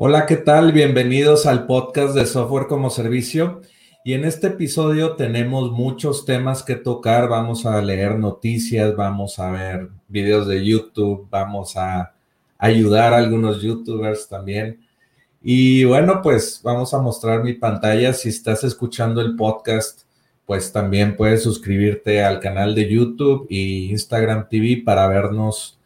[0.00, 0.70] Hola, ¿qué tal?
[0.70, 3.62] Bienvenidos al podcast de Software como Servicio.
[4.04, 7.28] Y en este episodio tenemos muchos temas que tocar.
[7.28, 12.14] Vamos a leer noticias, vamos a ver videos de YouTube, vamos a
[12.58, 14.86] ayudar a algunos youtubers también.
[15.42, 18.12] Y bueno, pues vamos a mostrar mi pantalla.
[18.12, 20.02] Si estás escuchando el podcast,
[20.46, 25.76] pues también puedes suscribirte al canal de YouTube y Instagram TV para vernos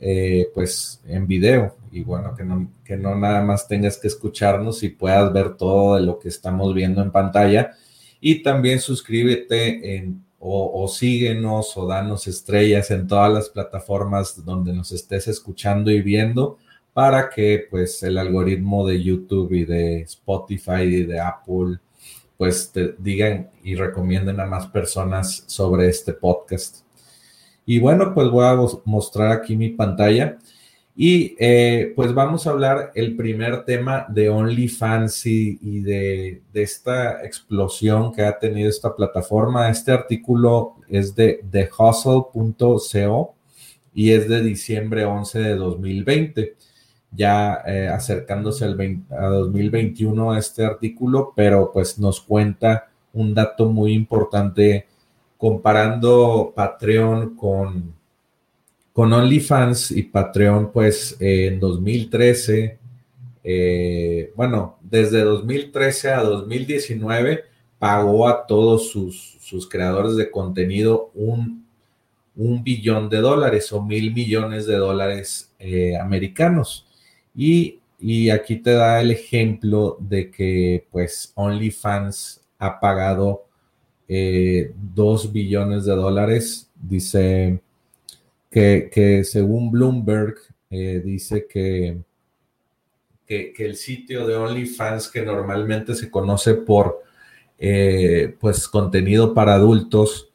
[0.00, 4.82] eh, pues en video y bueno, que no, que no nada más tengas que escucharnos
[4.82, 7.72] y puedas ver todo de lo que estamos viendo en pantalla.
[8.20, 14.92] Y también suscríbete o, o, síguenos o danos estrellas en todas las plataformas donde nos
[14.92, 16.58] estés escuchando y viendo
[16.92, 21.78] para que pues el algoritmo de YouTube y de Spotify y de Apple
[22.38, 26.78] pues te digan y recomienden a más personas sobre este podcast.
[27.66, 30.38] Y bueno, pues voy a mostrar aquí mi pantalla.
[31.00, 37.24] Y eh, pues vamos a hablar el primer tema de OnlyFans y, y de, esta
[37.24, 39.70] explosión que ha tenido esta plataforma.
[39.70, 43.36] Este artículo es de thehustle.co
[43.94, 46.56] y es de diciembre 11 de 2020,
[47.12, 53.92] ya eh, acercándose al a 2021 este artículo, pero pues nos cuenta un dato muy
[53.92, 54.88] importante
[55.36, 57.97] comparando Patreon con
[58.98, 62.80] con OnlyFans y Patreon, pues en 2013,
[63.44, 67.44] eh, bueno, desde 2013 a 2019
[67.78, 71.64] pagó a todos sus, sus creadores de contenido un,
[72.34, 76.84] un, billón de dólares o mil millones de dólares eh, americanos.
[77.36, 83.44] Y, y aquí te da el ejemplo de que pues OnlyFans ha pagado
[84.08, 87.60] eh, dos billones de dólares, dice
[88.50, 90.36] que, según Bloomberg
[90.70, 91.98] eh, dice que,
[93.26, 97.02] que, el sitio de OnlyFans, que normalmente se conoce por
[97.58, 100.30] eh, pues contenido para adultos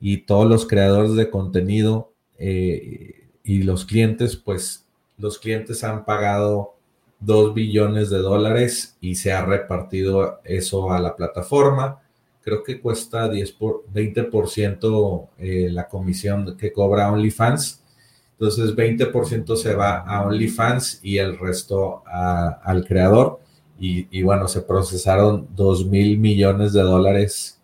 [0.00, 4.86] y todos los creadores de contenido eh, y los clientes, pues
[5.16, 6.74] los clientes han pagado
[7.20, 12.02] dos billones de dólares y se ha repartido eso a la plataforma
[12.48, 17.82] creo que cuesta 10 por, 20% eh, la comisión que cobra OnlyFans.
[18.32, 23.40] Entonces 20% se va a OnlyFans y el resto al creador.
[23.80, 27.60] Y, bueno, se procesaron 2 mil millones de dólares.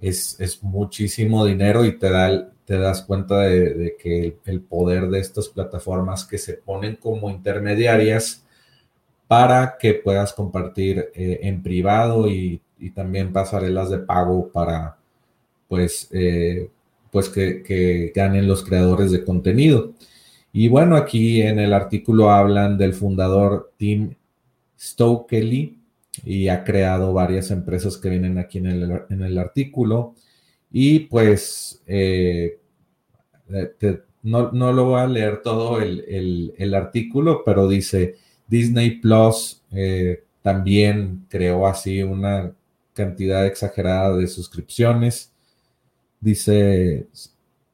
[0.00, 5.20] Es, es, muchísimo dinero y te, da, te das cuenta de, que el, poder de
[5.20, 8.44] estas plataformas que se ponen como intermediarias
[9.28, 14.96] para que puedas compartir eh, en privado y y también pasarelas de pago para
[15.68, 16.70] pues, eh,
[17.10, 19.94] pues que, ganen los creadores de contenido.
[20.52, 24.14] Y bueno, aquí en el artículo hablan del fundador Tim
[24.78, 25.78] Stokely
[26.24, 30.14] y ha creado varias empresas que vienen aquí en el, artículo.
[30.70, 32.58] Y pues eh,
[34.22, 38.16] no, lo voy a leer todo el, artículo, pero dice
[38.46, 42.52] Disney Plus eh, también creó así una
[42.94, 45.32] cantidad exagerada de suscripciones.
[46.20, 47.06] Dice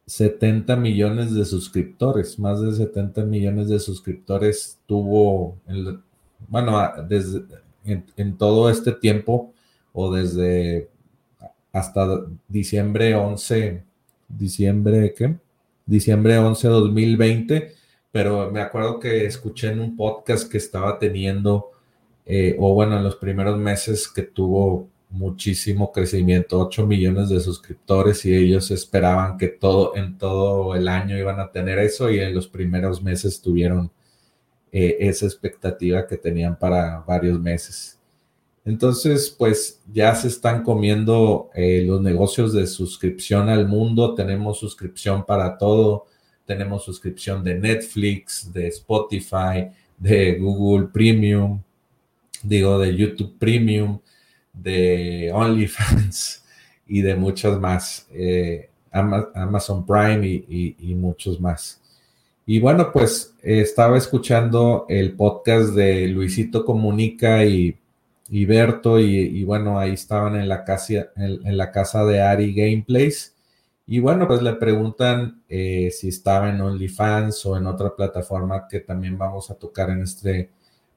[0.06, 5.56] 70 millones de suscriptores, más de 70 millones de suscriptores tuvo,
[6.48, 6.78] bueno,
[7.08, 7.44] desde,
[7.84, 9.52] en, todo este tiempo
[9.92, 10.88] o desde
[11.72, 13.82] hasta diciembre 11,
[14.28, 15.36] diciembre, ¿qué?
[15.86, 17.74] diciembre 11 2020,
[18.12, 21.72] pero me acuerdo que escuché en un podcast que estaba teniendo,
[22.26, 28.24] eh, o bueno, en los primeros meses que tuvo muchísimo crecimiento, 8 millones de suscriptores
[28.24, 32.34] y ellos esperaban que todo en todo el año iban a tener eso y en
[32.34, 33.90] los primeros meses tuvieron
[34.72, 37.98] eh, esa expectativa que tenían para varios meses.
[38.64, 44.14] Entonces, pues ya se están comiendo eh, los negocios de suscripción al mundo.
[44.14, 46.06] Tenemos suscripción para todo.
[46.52, 51.62] Tenemos suscripción de Netflix, de Spotify, de Google Premium,
[52.42, 53.98] digo, de YouTube Premium,
[54.52, 56.44] de OnlyFans
[56.86, 58.06] y de muchos más.
[58.12, 61.80] Eh, Amazon Prime y, muchos más.
[62.44, 67.78] Y bueno, pues estaba escuchando el podcast de Luisito Comunica y
[68.34, 73.31] y Berto, y, bueno, ahí estaban en la, casa, en, la casa de Ari Gameplays.
[73.86, 78.80] Y bueno, pues le preguntan eh, si estaba en OnlyFans o en otra plataforma que
[78.80, 80.50] también vamos a tocar en este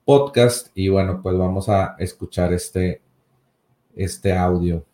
[0.05, 0.69] podcast.
[0.75, 3.01] Y bueno, pues vamos a escuchar este,
[3.95, 4.85] este audio.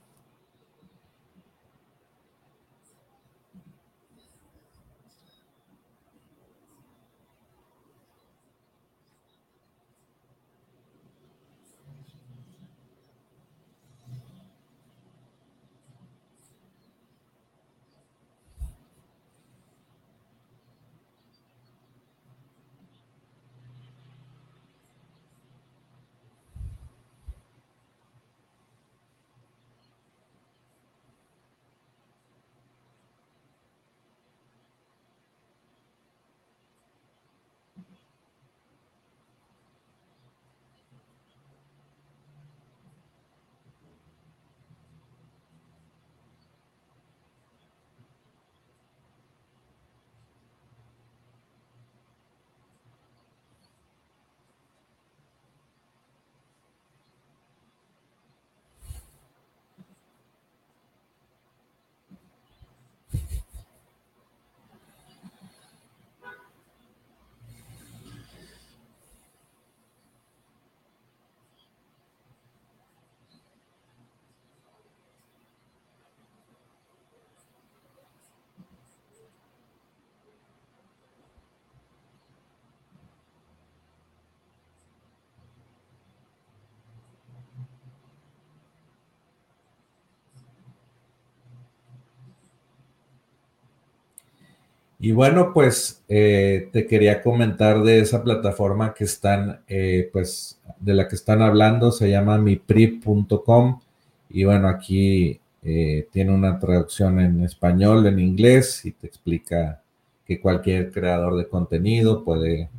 [95.04, 100.94] Y bueno, pues eh, te quería comentar de esa plataforma que están, eh, pues, de
[100.94, 103.82] la que están hablando, se llama miprip.com.
[104.30, 109.82] Y bueno, aquí eh, tiene una traducción en español, en inglés, y te explica
[110.24, 112.70] que cualquier creador de contenido puede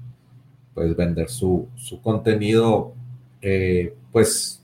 [0.75, 2.95] pues, vender su, su contenido,
[4.13, 4.63] pues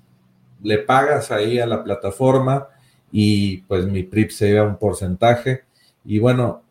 [0.62, 2.69] le pagas ahí a la plataforma
[3.11, 5.62] y pues mi se lleva un porcentaje.
[6.04, 6.62] Y bueno,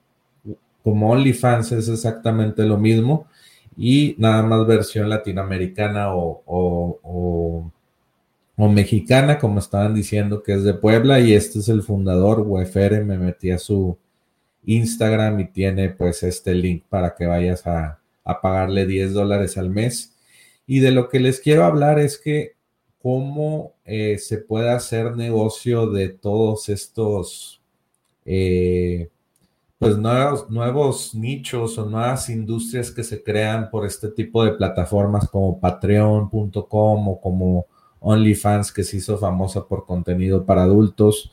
[0.88, 3.28] como OnlyFans es exactamente lo mismo
[3.76, 7.74] y nada más versión latinoamericana o,
[8.56, 13.18] mexicana, como estaban diciendo que es de Puebla y este es el fundador, Wefere, me
[13.18, 13.98] metí a su
[14.64, 18.00] Instagram y tiene pues este link para que vayas a,
[18.42, 20.16] pagarle 10 dólares al mes.
[20.66, 22.54] Y de lo que les quiero hablar es que
[23.02, 27.62] cómo eh, se puede hacer negocio de todos estos
[28.24, 29.10] eh,
[29.80, 35.30] pues nuevos, nuevos nichos o nuevas industrias que se crean por este tipo de plataformas
[35.30, 37.68] como patreon.com o como
[38.00, 41.32] OnlyFans que se hizo famosa por contenido para adultos.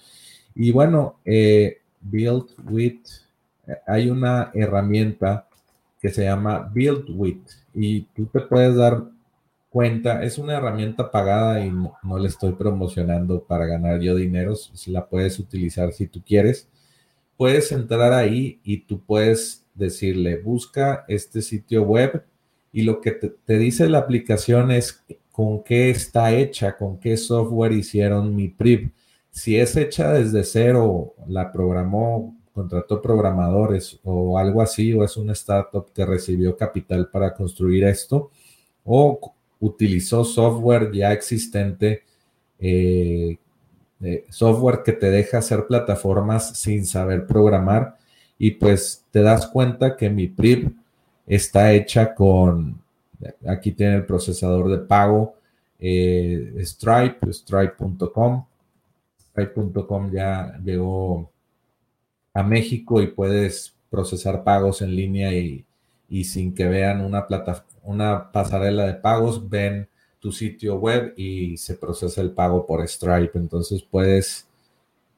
[0.55, 3.01] Y bueno, eh, Build With,
[3.87, 5.49] hay una herramienta
[6.01, 9.05] que se llama Build With y tú te puedes dar
[9.71, 14.55] cuenta, es una herramienta pagada y no, no le estoy promocionando para ganar yo dinero,
[14.55, 16.69] si la puedes utilizar si tú quieres
[17.37, 22.25] puedes entrar ahí y tú puedes decirle, busca este sitio web
[22.73, 27.73] y lo que te, dice la aplicación es con qué está hecha, con qué software
[27.73, 28.91] hicieron mi PRIV.
[29.31, 35.33] Si es hecha desde cero, la programó, contrató programadores o algo así, o es una
[35.33, 38.31] startup que recibió capital para construir esto,
[38.85, 42.03] o utilizó software ya existente
[42.59, 43.38] eh,
[44.29, 47.97] software que te deja hacer plataformas sin saber programar
[48.39, 50.77] y pues te das cuenta que mi PRIP
[51.27, 52.81] está hecha con,
[53.47, 55.37] aquí tiene el procesador de pago,
[55.79, 58.45] eh, Stripe, stripe.com.
[59.19, 61.31] Stripe.com ya llegó
[62.33, 65.65] a México y puedes procesar pagos en línea y,
[66.25, 69.89] sin que vean una, plata, una pasarela de pagos, ven
[70.25, 73.38] tu sitio web y se procesa el pago por Stripe.
[73.38, 74.49] Entonces puedes,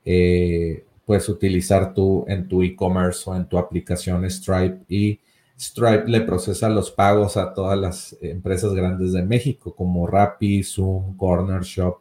[0.04, 5.20] eh, puedes utilizar tú en tu e-commerce o en tu aplicación Stripe y
[5.56, 11.16] Stripe le procesa los pagos a todas las empresas grandes de México como Rappi, Zoom,
[11.16, 12.00] Corner Shop,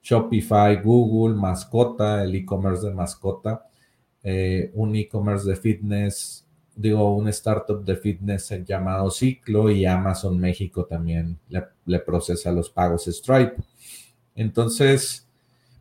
[0.00, 3.66] Shopify, Google, Mascota, el e-commerce de Mascota,
[4.22, 6.45] eh, un e-commerce de fitness,
[6.76, 13.06] digo, un startup de fitness llamado Ciclo y Amazon México también le, procesa los pagos
[13.06, 13.56] Stripe.
[14.34, 15.26] Entonces,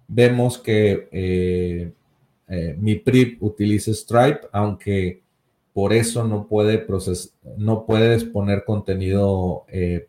[0.08, 1.92] vemos que eh,
[2.48, 5.22] eh, mi PRIP utiliza Stripe, aunque
[5.74, 6.88] por eso no, puede
[7.58, 10.08] no puedes poner contenido eh,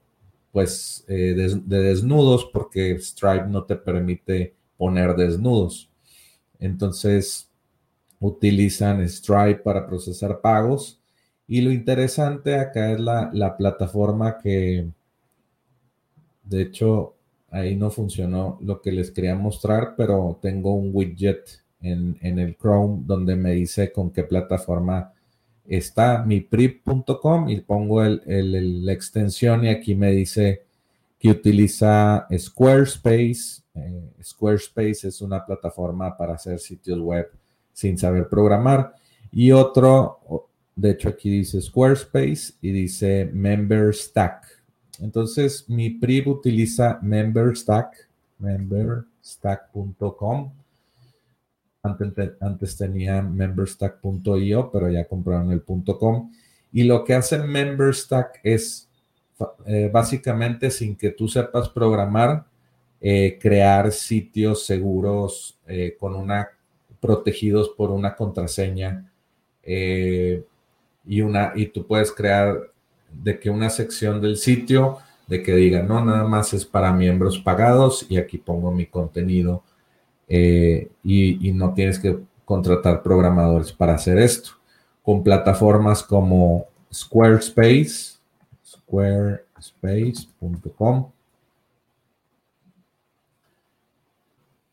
[0.52, 5.90] pues de, desnudos porque Stripe no te permite poner desnudos.
[6.60, 7.50] Entonces
[8.20, 11.00] utilizan Stripe para procesar pagos
[11.48, 14.88] y lo interesante acá es la, plataforma que
[16.42, 17.14] de hecho
[17.50, 22.56] ahí no funcionó lo que les quería mostrar, pero tengo un widget en, en el
[22.56, 25.12] Chrome donde me dice con qué plataforma
[25.68, 30.62] está mi prip.com y pongo el, la extensión y aquí me dice
[31.18, 33.62] que utiliza Squarespace.
[33.74, 37.30] Eh, Squarespace es una plataforma para hacer sitios web
[37.76, 38.94] sin saber programar.
[39.30, 44.46] Y otro, de hecho aquí dice Squarespace y dice MemberStack.
[45.00, 50.52] Entonces mi PRIP utiliza MemberStack, memberstack.com
[52.40, 56.32] antes, tenían memberstack.io, pero ya compraron el .com.
[56.72, 58.88] Y lo que hace Memberstack es
[59.66, 62.44] eh, básicamente, sin que tú sepas programar,
[63.00, 66.48] eh, crear sitios seguros eh, con una
[67.06, 69.10] protegidos por una contraseña
[69.64, 72.70] y una y tú puedes crear
[73.10, 77.38] de que una sección del sitio de que diga no nada más es para miembros
[77.38, 79.62] pagados y aquí pongo mi contenido
[80.28, 84.50] eh, y, no tienes que contratar programadores para hacer esto.
[85.02, 88.18] Con plataformas como Squarespace,
[88.64, 91.10] squarespace.com,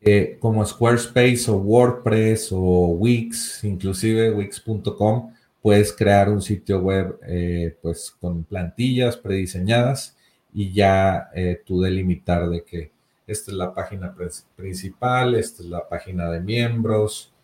[0.04, 5.32] eh, como Squarespace o WordPress o Wix, inclusive Wix.com,
[5.62, 10.16] puedes crear un sitio web eh, pues con plantillas prediseñadas
[10.52, 11.30] y ya
[11.66, 12.92] tú delimitar de que
[13.26, 14.14] esta es la página
[14.54, 17.34] principal, esta es la página de miembros,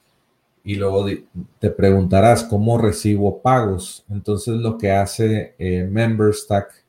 [0.63, 1.07] y luego
[1.59, 4.05] te preguntarás cómo recibo pagos.
[4.11, 6.85] Entonces lo que hace eh, MemberStack,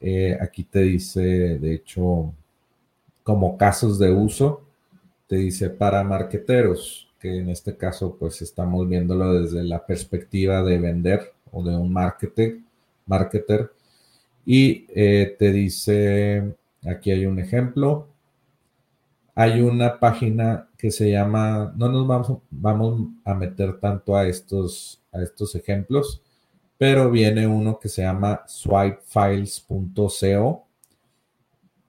[0.00, 2.34] eh, aquí te dice, de hecho,
[3.22, 4.61] como casos de uso,
[5.32, 10.78] te dice para marqueteros, que en este caso pues estamos viéndolo desde la perspectiva de
[10.78, 12.58] vender o de un marketer,
[13.06, 13.72] marketer
[14.44, 18.08] y eh, te dice Aquí hay un ejemplo.
[19.34, 25.00] Hay una página que se llama, no nos vamos, vamos a meter tanto a estos,
[25.12, 26.20] a estos ejemplos,
[26.76, 30.66] pero viene uno que se llama swipefiles.co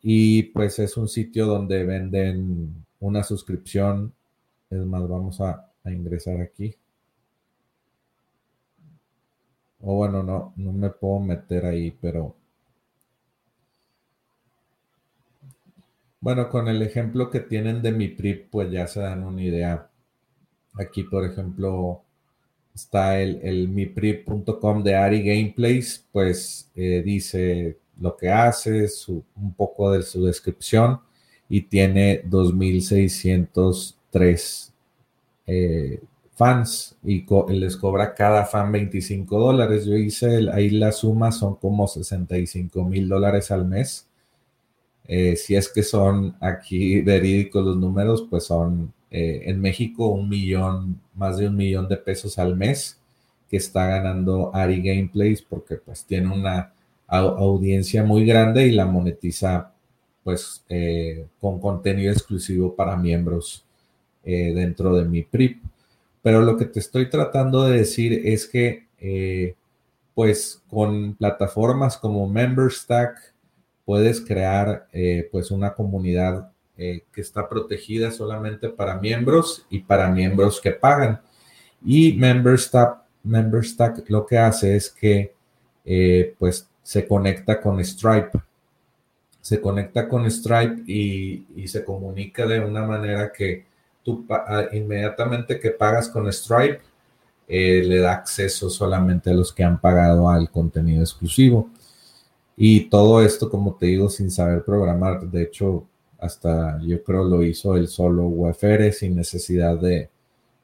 [0.02, 4.14] y pues es un sitio donde venden una suscripción.
[4.70, 6.76] Es más, vamos a, a ingresar aquí.
[9.82, 12.36] O bueno, no, no me puedo meter ahí, pero
[16.24, 19.90] Bueno, con el ejemplo que tienen de mi PRIP, pues ya se dan una idea.
[20.74, 22.02] Aquí, por ejemplo,
[22.74, 28.88] está el, el miprip.com de Ari Gameplays, pues eh, dice lo que hace,
[29.36, 31.02] un poco de su descripción
[31.50, 34.72] y tiene 2.603
[35.46, 36.02] eh,
[36.36, 39.86] fans y les cobra cada fan 25 dólares.
[39.86, 44.08] Yo hice ahí la suma, son como 65 mil dólares al mes
[45.06, 50.30] eh, si es que son aquí verídicos los números, pues son eh, en México un
[50.30, 53.00] millón, más de un millón de pesos al mes
[53.50, 56.74] que está ganando Ari Gameplays porque pues tiene una
[57.08, 59.73] audiencia muy grande y la monetiza
[60.24, 63.66] pues eh, con contenido exclusivo para miembros
[64.24, 65.62] dentro de mi PRIP.
[66.22, 68.88] Pero lo que te estoy tratando de decir es que
[70.14, 73.34] pues con plataformas como MemberStack,
[73.86, 80.10] puedes crear eh, pues una comunidad eh, que está protegida solamente para miembros y para
[80.10, 81.22] miembros que pagan.
[81.84, 85.34] Y MemberStack, MemberStack lo que hace es que
[85.86, 88.40] eh, pues se conecta con Stripe.
[89.44, 93.66] Se conecta con Stripe y, se comunica de una manera que
[94.04, 96.80] tú ah, inmediatamente que pagas con Stripe,
[97.48, 101.70] eh, le da acceso solamente a los que han pagado al contenido exclusivo.
[102.56, 105.22] Y todo esto, como te digo, sin saber programar.
[105.30, 105.86] De hecho,
[106.20, 110.10] hasta yo creo lo hizo el solo UFR sin necesidad de,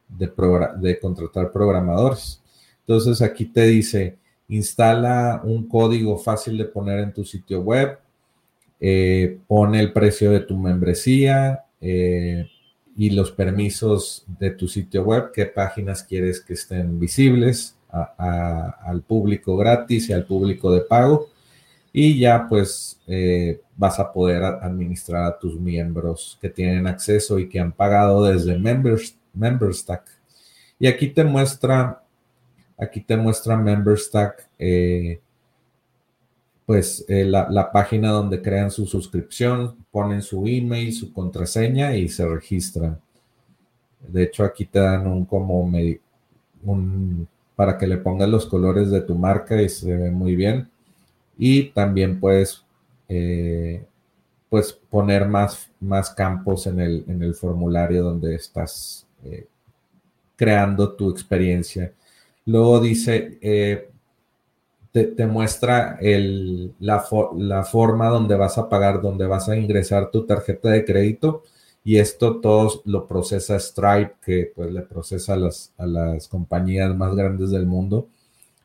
[0.08, 2.42] de, contratar programadores.
[2.82, 4.18] Entonces aquí te dice,
[4.48, 8.00] instala un código fácil de poner en tu sitio web,
[8.80, 12.50] eh, pone el precio de tu membresía eh,
[12.96, 19.58] y los permisos de tu sitio web, qué páginas quieres que estén visibles al público
[19.58, 21.30] gratis y al público de pago
[21.92, 27.50] y ya pues eh, vas a poder administrar a tus miembros que tienen acceso y
[27.50, 30.04] que han pagado desde Members, MemberStack.
[30.78, 32.04] Y aquí te muestra,
[32.78, 34.48] aquí te muestra MemberStack,
[36.70, 42.28] pues eh, la, página donde crean su suscripción, ponen su email, su contraseña y se
[42.28, 43.02] registran.
[44.08, 45.68] De hecho, aquí te dan un como
[47.56, 50.70] para que le pongas los colores de tu marca y se ve muy bien
[51.40, 52.64] y también puedes
[53.08, 53.84] eh,
[54.48, 59.48] pues poner más, más campos en el, en el formulario donde estás eh,
[60.36, 61.92] creando tu experiencia.
[62.46, 63.89] Luego dice,
[64.92, 67.04] te, muestra el, la,
[67.38, 71.44] la, forma donde vas a pagar, donde vas a ingresar tu tarjeta de crédito
[71.84, 76.96] y esto todo lo procesa Stripe, que pues le procesa a las, a las compañías
[76.96, 78.08] más grandes del mundo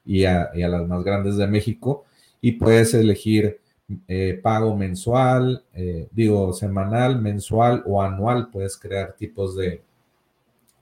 [0.04, 2.04] y a, y a las más grandes de México
[2.40, 3.60] y puedes elegir
[4.08, 8.50] eh, pago mensual, eh, digo semanal, mensual o anual.
[8.50, 9.82] Puedes crear tipos de,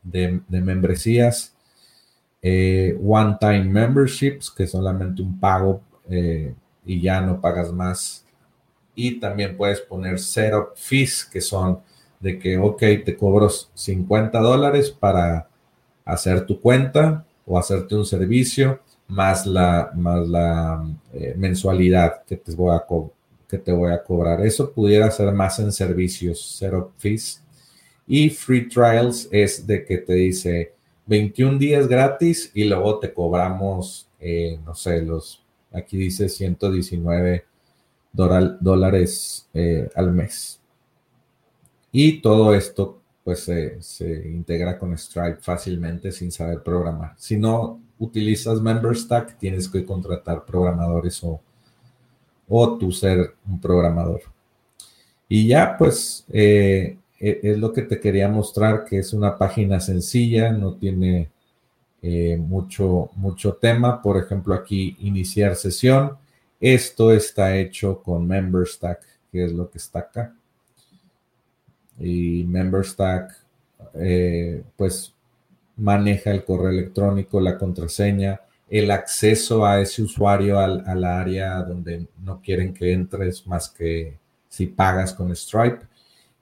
[0.03, 1.52] de, membresías.
[2.43, 5.81] Eh, one-time memberships, que solamente un pago
[6.85, 8.25] y ya no pagas más.
[8.95, 11.81] Y también puedes poner setup fees, que son
[12.21, 15.49] de que, ok, te cobro 50 dólares para
[16.05, 22.55] hacer tu cuenta o hacerte un servicio más la, más la eh, mensualidad que te,
[22.55, 22.85] voy a
[23.49, 24.45] que te voy a cobrar.
[24.45, 27.43] Eso pudiera ser más en servicios, zero fees.
[28.07, 30.73] Y free trials es de que te dice
[31.13, 37.45] 21 días gratis y luego te cobramos, eh, no sé, los, aquí dice 119
[38.15, 40.59] dólares eh, al mes.
[41.91, 47.13] Y todo esto pues se, integra con Stripe fácilmente sin saber programar.
[47.19, 51.43] Si no utilizas MemberStack, tienes que contratar programadores o,
[52.49, 54.23] o tú ser un programador.
[55.29, 60.51] Y ya, pues, eh, es lo que te quería mostrar, que es una página sencilla,
[60.51, 61.31] no tiene
[62.03, 64.03] eh, mucho, mucho tema.
[64.03, 66.17] Por ejemplo, aquí iniciar sesión.
[66.61, 70.35] Esto está hecho con MemberStack, que es lo que está acá.
[72.01, 73.37] Y MemberStack,
[73.95, 75.15] eh, pues
[75.77, 82.41] maneja el correo electrónico, la contraseña, el acceso a ese usuario al, área donde no
[82.41, 85.92] quieren que entres más que si pagas con Stripe.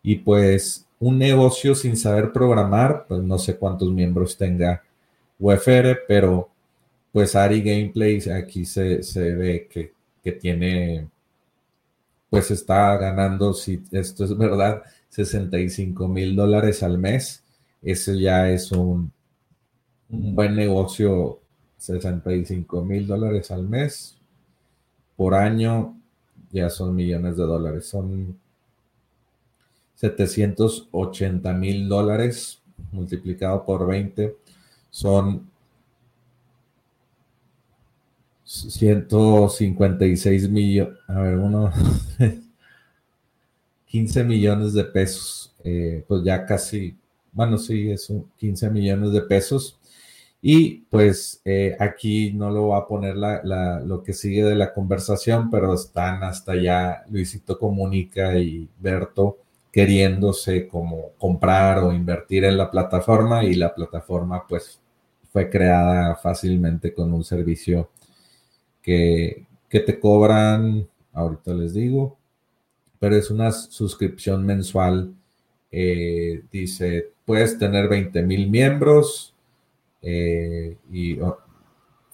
[0.02, 4.82] Y pues un negocio sin saber programar, pues no sé cuántos miembros tenga
[5.38, 6.50] UFR, pero
[7.12, 11.08] pues Ari Gameplay aquí se, ve que, que, tiene,
[12.28, 17.42] pues está ganando, si esto es verdad, 65 mil dólares al mes.
[17.82, 19.10] Eso ya es un,
[20.10, 21.40] un buen negocio,
[21.78, 24.18] 65 mil dólares al mes,
[25.16, 25.96] por año
[26.52, 28.38] ya son millones de dólares, son
[30.00, 34.34] 780 mil dólares multiplicado por 20,
[34.88, 35.50] son
[38.44, 41.70] 156 millones, a ver, uno,
[43.86, 46.96] 15 millones de pesos, eh, pues ya casi,
[47.32, 49.78] bueno, sí, es un 15 millones de pesos.
[50.40, 53.16] Y pues eh, aquí no lo voy a poner
[53.84, 59.36] lo que sigue de la conversación, pero están hasta ya Luisito Comunica y Berto
[59.72, 64.80] queriéndose como comprar o invertir en la plataforma y la plataforma pues
[65.32, 67.90] fue creada fácilmente con un servicio
[68.82, 72.18] que, te cobran, ahorita les digo,
[72.98, 75.14] pero es una suscripción mensual.
[75.70, 79.34] Eh, dice, puedes tener 20 mil miembros,
[80.02, 81.18] eh, y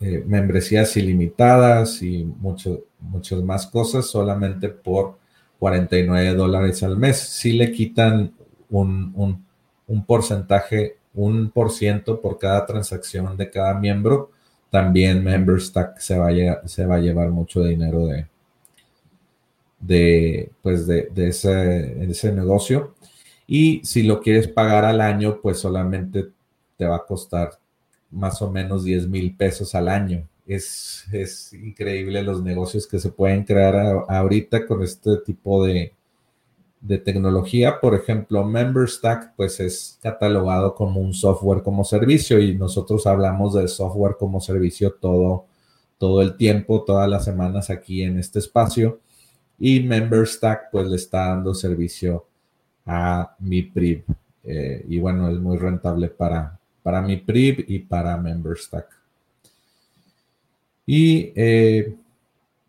[0.01, 5.19] eh, membresías ilimitadas y mucho, muchas más cosas solamente por
[5.59, 7.19] 49 dólares al mes.
[7.19, 8.33] Si le quitan
[8.71, 9.45] un,
[10.07, 14.31] porcentaje, un por ciento por cada transacción de cada miembro,
[14.71, 16.17] también MemberStack se
[16.67, 18.27] se va a llevar mucho dinero de,
[19.81, 22.95] de, pues de, de ese, ese negocio.
[23.47, 26.27] Y si lo quieres pagar al año, pues solamente
[26.77, 27.53] te va a costar
[28.11, 30.27] más o menos 10 mil pesos al año.
[30.47, 35.93] Es, es, increíble los negocios que se pueden crear ahorita con este tipo de,
[36.81, 37.81] de tecnología.
[37.81, 43.67] Por ejemplo, MemberStack, pues es catalogado como un software como servicio y nosotros hablamos de
[43.69, 45.47] software como servicio todo,
[45.99, 49.01] todo el tiempo, todas las semanas aquí en este espacio.
[49.59, 52.27] Y MemberStack, pues le está dando servicio
[52.85, 54.05] a mi PRIV.
[54.45, 58.96] Eh, y bueno, es muy rentable para, para mi PRIV y para MemberStack.
[60.87, 61.97] Y eh,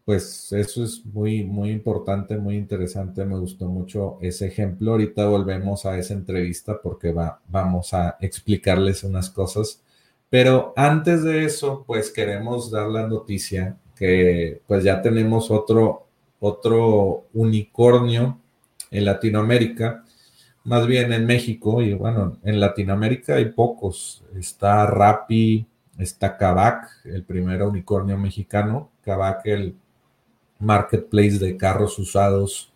[0.04, 3.26] pues eso es muy, muy importante, muy interesante.
[3.26, 4.92] Me gustó mucho ese ejemplo.
[4.92, 9.82] Ahorita volvemos a esa entrevista porque va, vamos a explicarles unas cosas.
[10.30, 16.08] Pero antes de eso, pues queremos dar la noticia que pues ya tenemos otro,
[16.40, 18.40] otro unicornio
[18.92, 20.04] en Latinoamérica,
[20.64, 24.24] más bien en México, y bueno, en Latinoamérica hay pocos.
[24.38, 25.66] Está Rappi,
[25.98, 28.90] está Kavak, el primer unicornio mexicano.
[29.04, 29.76] Kavak, el
[30.60, 32.72] marketplace de carros usados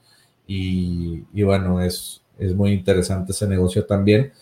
[0.48, 4.34] y, bueno, es, es muy interesante ese negocio también.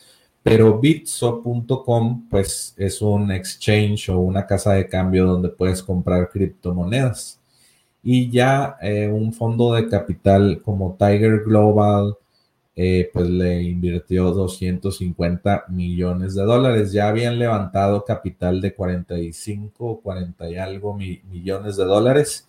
[0.42, 7.40] Pero Bitso.com, pues es un exchange o una casa de cambio donde puedes comprar criptomonedas.
[8.02, 12.16] Y ya eh, un fondo de capital como Tiger Global,
[12.82, 16.94] eh, pues le invirtió 250 millones de dólares.
[16.94, 22.48] Ya habían levantado capital de 45 o 40 y algo millones de dólares.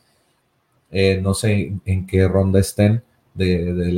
[0.93, 3.03] Eh, no sé en, qué ronda estén
[3.35, 3.93] de,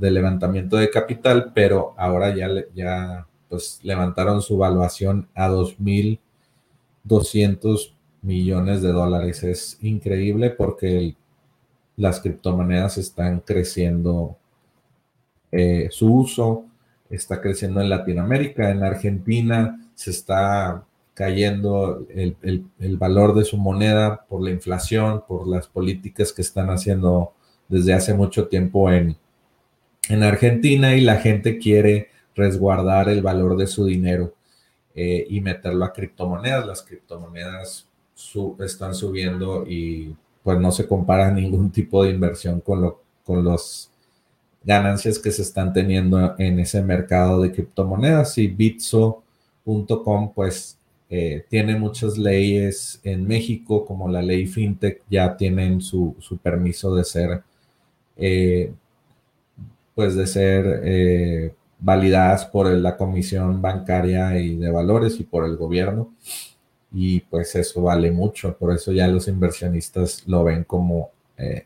[0.00, 7.92] levantamiento de capital, pero ahora ya, ya pues, levantaron su valuación a 2.200
[8.22, 9.42] millones de dólares.
[9.42, 11.14] Es increíble porque
[11.96, 14.38] las criptomonedas están creciendo,
[15.56, 16.64] eh, su uso
[17.08, 24.42] está creciendo en Latinoamérica, en Argentina se está cayendo el, valor de su moneda por
[24.42, 27.34] la inflación, por las políticas que están haciendo
[27.68, 29.16] desde hace mucho tiempo en,
[30.08, 34.34] en Argentina y la gente quiere resguardar el valor de su dinero
[34.96, 36.66] eh, y meterlo a criptomonedas.
[36.66, 37.86] Las criptomonedas
[38.58, 43.93] están subiendo y pues no se compara ningún tipo de inversión con, lo, con las
[44.64, 50.78] ganancias que se están teniendo en ese mercado de criptomonedas y Bitso.com pues
[51.10, 57.04] eh, tiene muchas leyes en México, como la ley FinTech, ya tienen su, permiso de
[57.04, 57.42] ser,
[58.16, 58.72] eh,
[59.94, 65.56] pues de ser eh, validadas por la Comisión Bancaria y de Valores y por el
[65.56, 66.12] gobierno.
[66.92, 71.10] Y pues eso vale mucho, por eso ya los inversionistas lo ven como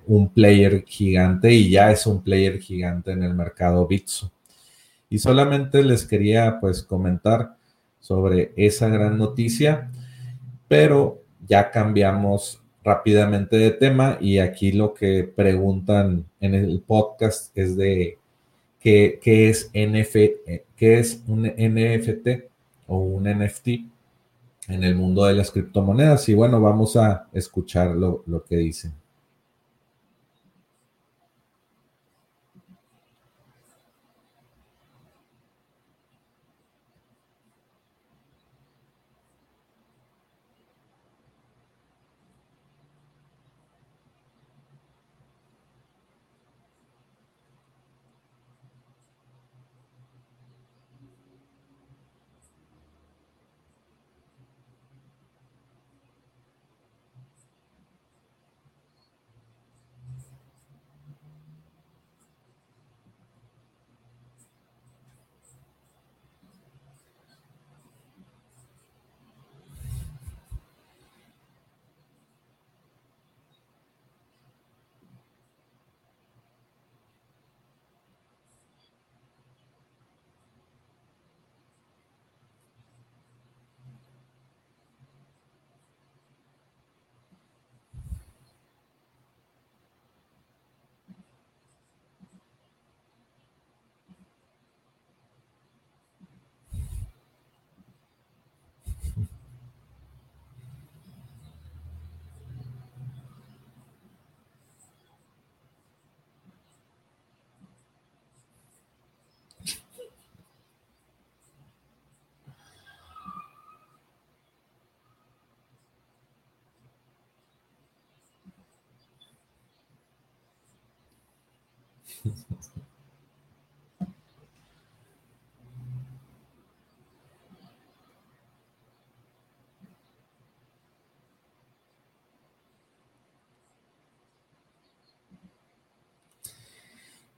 [0.06, 4.32] un player gigante y ya es un player gigante en el mercado Bitso.
[5.10, 7.56] Y solamente les quería pues comentar
[8.00, 9.90] sobre esa gran noticia,
[10.68, 17.76] pero ya cambiamos rápidamente de tema y aquí lo que preguntan en el podcast es
[17.76, 18.18] de
[18.80, 20.14] qué, es, NF,
[20.76, 22.44] qué es un NFT
[22.86, 23.68] o un NFT
[24.68, 26.28] en el mundo de las criptomonedas.
[26.28, 28.97] Y bueno, vamos a escuchar lo, lo que dicen.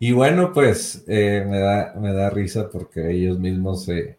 [0.00, 4.18] Y bueno, pues eh, me, da, me da risa porque ellos mismos se,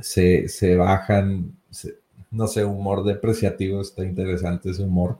[0.00, 1.56] se, se bajan,
[2.30, 5.18] no sé, humor depreciativo, está interesante ese humor.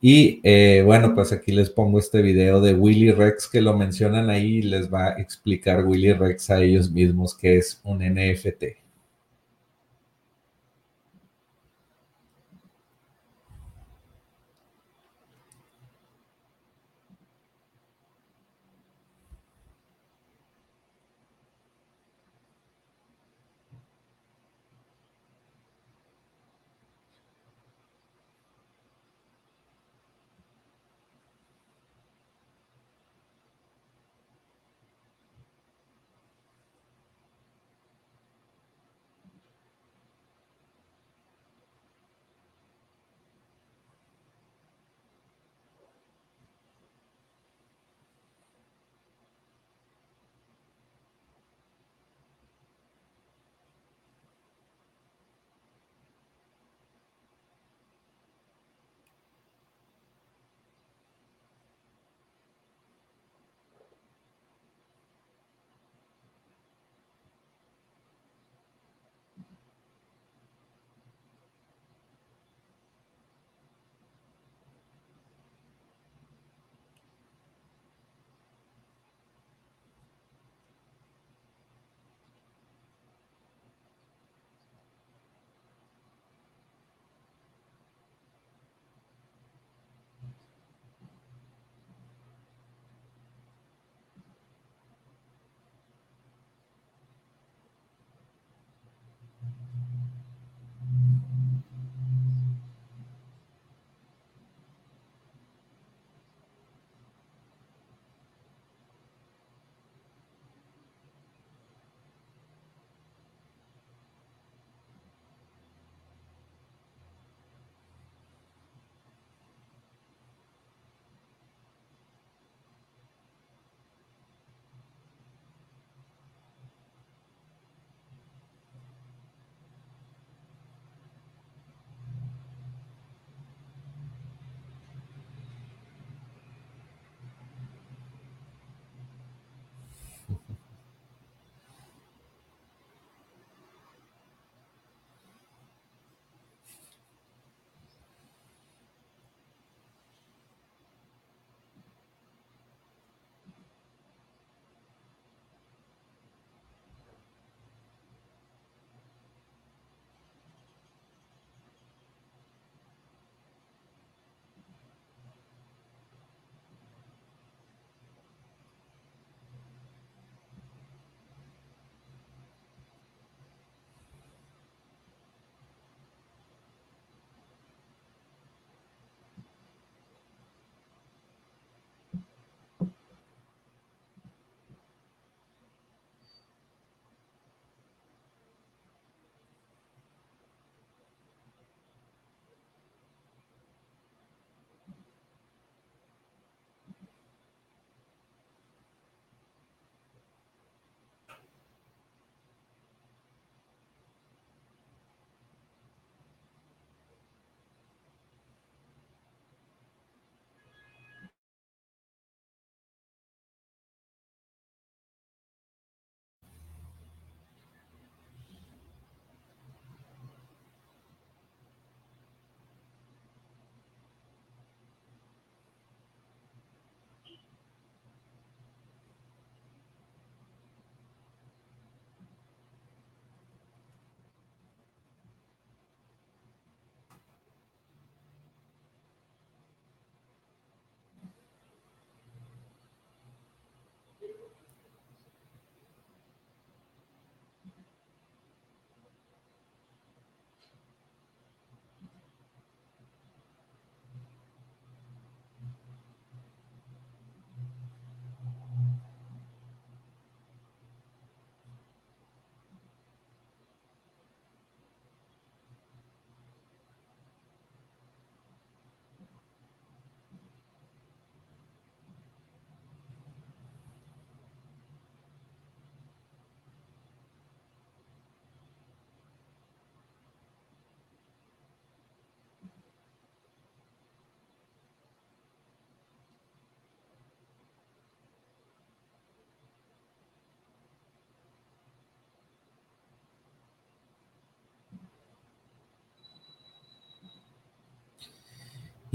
[0.00, 4.30] Y eh, bueno, pues aquí les pongo este video de Willy Rex que lo mencionan
[4.30, 8.85] ahí y les va a explicar Willy Rex a ellos mismos que es un NFT.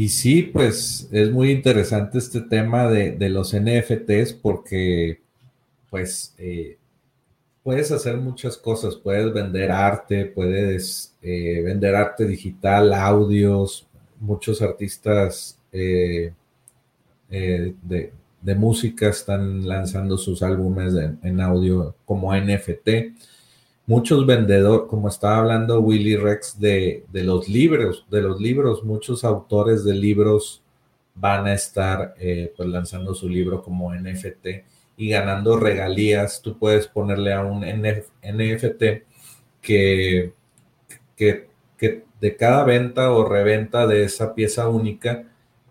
[0.02, 5.22] Y sí, pues es muy interesante este tema de, los NFTs porque
[5.92, 6.80] pues eh,
[7.62, 13.86] puedes hacer muchas cosas, puedes vender arte, puedes eh, vender arte digital, audios,
[14.20, 16.34] muchos artistas eh,
[17.30, 18.12] de,
[18.56, 22.90] música están lanzando sus álbumes en audio como NFT
[23.92, 29.84] muchos vendedores, como estaba hablando Willy Rex de, los libros, de los libros, muchos autores
[29.84, 30.64] de libros
[31.14, 34.48] van a estar eh, pues lanzando su libro como NFT
[34.96, 36.42] y ganando regalías.
[36.42, 38.84] Tú puedes ponerle a un NFT
[39.62, 40.32] que,
[41.18, 45.26] que, que de cada venta o reventa de esa pieza única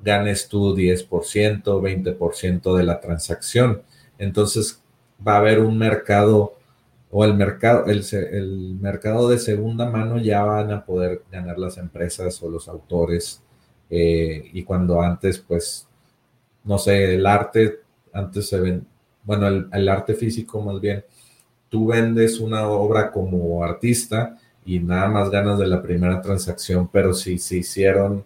[0.04, 1.08] ganes tú 10%,
[1.62, 3.80] 20% de la transacción.
[4.18, 4.82] Entonces
[5.26, 6.59] va a haber un mercado
[7.10, 12.40] o el mercado, el, mercado de segunda mano ya van a poder ganar las empresas
[12.42, 13.42] o los autores.
[13.90, 15.88] Eh, y cuando antes, pues,
[16.64, 17.80] no sé, el arte,
[18.12, 18.86] antes se ven,
[19.24, 21.04] bueno, el, arte físico más bien,
[21.68, 27.12] tú vendes una obra como artista y nada más ganas de la primera transacción, pero
[27.14, 28.24] si se hicieron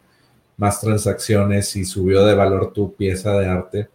[0.57, 3.89] más transacciones y subió de valor tu pieza de arte,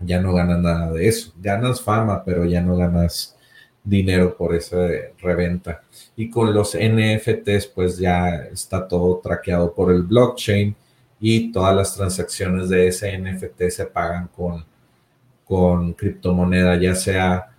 [0.00, 1.32] ya no ganas nada de eso.
[1.40, 3.36] Ganas fama, pero ya no ganas
[3.84, 4.88] dinero por esa
[5.20, 5.82] reventa.
[6.16, 10.74] Y con los NFTs, pues ya está todo traqueado por el blockchain
[11.20, 14.64] y todas las transacciones de ese NFT se pagan con,
[15.44, 17.52] con criptomoneda, ya sea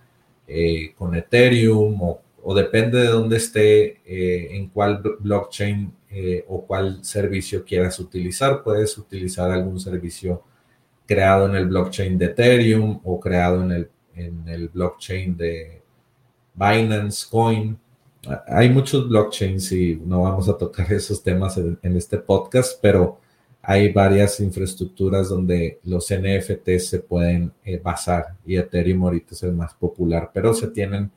[0.46, 7.02] eh, con Ethereum o, depende de dónde esté, eh, en cuál blockchain eh, o cuál
[7.04, 8.62] servicio quieras utilizar.
[8.62, 10.42] Puedes utilizar algún servicio
[11.06, 15.83] creado en el blockchain de Ethereum o creado en el, en el blockchain de
[16.54, 17.76] Binance, Coin.
[18.46, 23.20] Hay muchos blockchains y no vamos a tocar esos temas en, este podcast, pero
[23.60, 29.52] hay varias infraestructuras donde los NFTs se pueden eh, basar y Ethereum ahorita es el
[29.52, 31.10] más popular, pero se tienen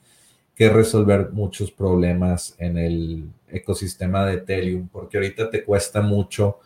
[0.55, 6.59] que resolver muchos problemas en el ecosistema de Ethereum, porque ahorita te cuesta mucho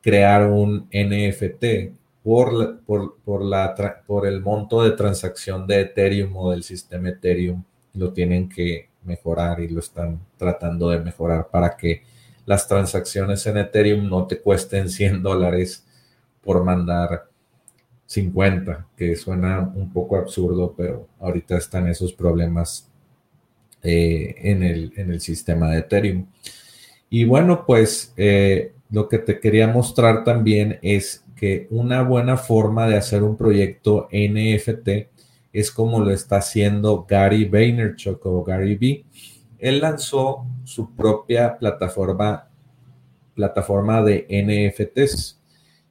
[0.00, 3.74] crear un NFT por, por, por, la,
[4.06, 7.62] por el monto de transacción de Ethereum o del sistema Ethereum
[7.94, 12.02] lo tienen que mejorar y lo están tratando de mejorar para que
[12.46, 15.84] las transacciones en Ethereum no te cuesten 100 dólares
[16.42, 17.26] por mandar
[18.06, 22.90] 50, que suena un poco absurdo, pero ahorita están esos problemas
[23.82, 26.26] eh, en, el, en, el, sistema de Ethereum.
[27.08, 32.86] Y bueno, pues eh, lo que te quería mostrar también es que una buena forma
[32.86, 35.13] de hacer un proyecto NFT
[35.54, 39.04] es como lo está haciendo Gary Vaynerchuk o Gary B.
[39.60, 42.48] Él lanzó su propia plataforma,
[43.36, 45.40] plataforma de NFTs.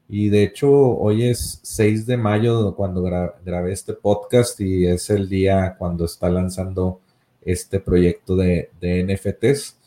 [0.10, 5.30] Y de hecho, hoy es 6 de mayo cuando grabé este podcast y es el
[5.30, 7.00] día cuando está lanzando
[7.42, 9.78] este proyecto de, NFTs.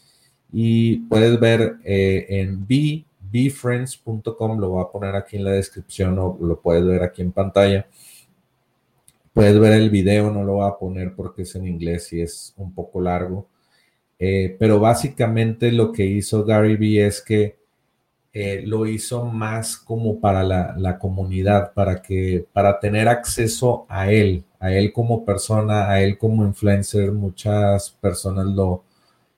[0.54, 6.38] Y puedes ver eh, en bfriends.com, lo voy a poner aquí en la descripción o
[6.40, 7.86] lo puedes ver aquí en pantalla
[9.36, 12.54] Puedes ver el video, no lo voy a poner porque es en inglés y es
[12.56, 13.46] un poco largo.
[14.18, 17.58] Eh, pero básicamente lo que hizo Gary Vee es que
[18.32, 24.42] eh, lo hizo más como para la, comunidad, para que, para tener acceso a él,
[24.58, 27.12] a él como persona, a él como influencer.
[27.12, 28.84] Muchas personas lo,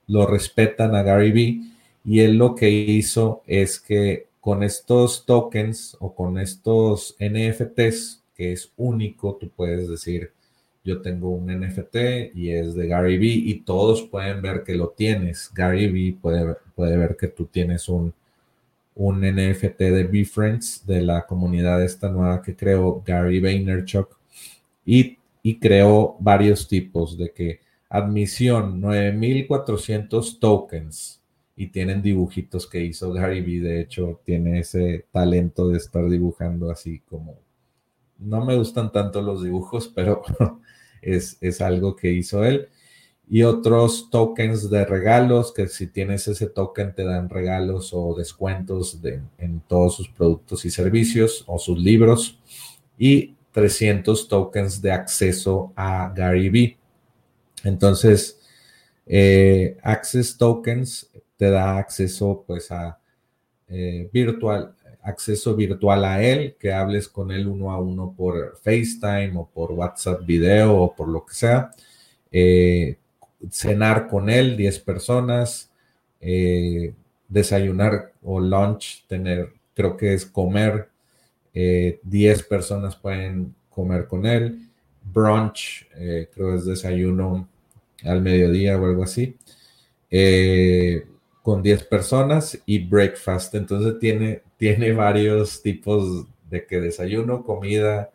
[0.06, 1.72] lo respetan a Gary Vee
[2.04, 8.52] y él lo que hizo es que con estos tokens o con estos NFTs que
[8.52, 10.32] es único, tú puedes decir,
[10.84, 14.90] yo tengo un NFT y es de Gary Vee y todos pueden ver que lo
[14.90, 15.50] tienes.
[15.52, 18.14] Gary Vee puede, puede ver que tú tienes un,
[18.94, 24.16] un NFT de BeFriends de la comunidad esta nueva que creó Gary Vaynerchuk
[24.86, 27.60] y, y creó varios tipos de que
[27.90, 31.20] admisión 9400 tokens
[31.56, 33.60] y tienen dibujitos que hizo Gary Vee.
[33.60, 37.47] De hecho, tiene ese talento de estar dibujando así como
[38.18, 40.22] no me gustan tanto los dibujos, pero
[41.02, 42.68] es, algo que hizo él.
[43.30, 49.02] Y otros tokens de regalos, que si tienes ese token te dan regalos o descuentos
[49.02, 52.38] de, en todos sus productos y servicios o sus libros.
[52.98, 56.78] Y 300 tokens de acceso a Gary Vee.
[57.64, 58.40] Entonces,
[59.06, 63.00] eh, Access Tokens te da acceso pues a
[63.68, 69.32] eh, virtual, acceso virtual a él, que hables con él uno a uno por FaceTime
[69.36, 71.70] o por WhatsApp video o por lo que sea.
[72.30, 72.96] Eh,
[73.50, 75.70] cenar con él, 10 personas,
[76.20, 76.92] eh,
[77.28, 80.88] desayunar o lunch, tener, creo que es comer,
[81.52, 82.00] 10
[82.40, 84.68] eh, personas pueden comer con él,
[85.02, 85.88] brunch,
[86.34, 87.48] creo es desayuno
[88.04, 89.36] al mediodía o algo así,
[91.42, 98.10] con 10 personas y breakfast, entonces tiene, tiene varios tipos de que desayuno, comida,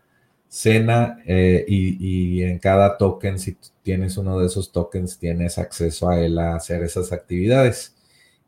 [0.47, 6.19] cena y, y, en cada token, si tienes uno de esos tokens, tienes acceso a
[6.19, 7.95] él a hacer esas actividades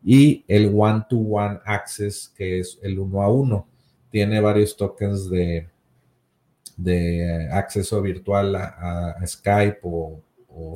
[0.05, 3.67] y el one-to-one access, que es el uno a uno.
[4.11, 5.67] Tiene varios tokens de,
[6.77, 10.21] de acceso virtual a, Skype o,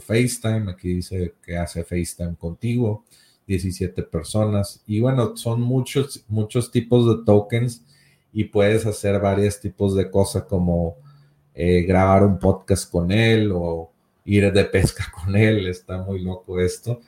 [0.01, 0.71] FaceTime.
[0.71, 3.05] Aquí dice que hace FaceTime contigo,
[3.49, 4.81] 17 personas.
[4.85, 7.83] Y bueno, son muchos, muchos tipos de tokens
[8.31, 10.97] y puedes hacer varios tipos de cosas como
[11.55, 13.91] eh, grabar un podcast con él o
[14.23, 15.67] ir de pesca con él.
[15.67, 17.01] Está muy loco esto.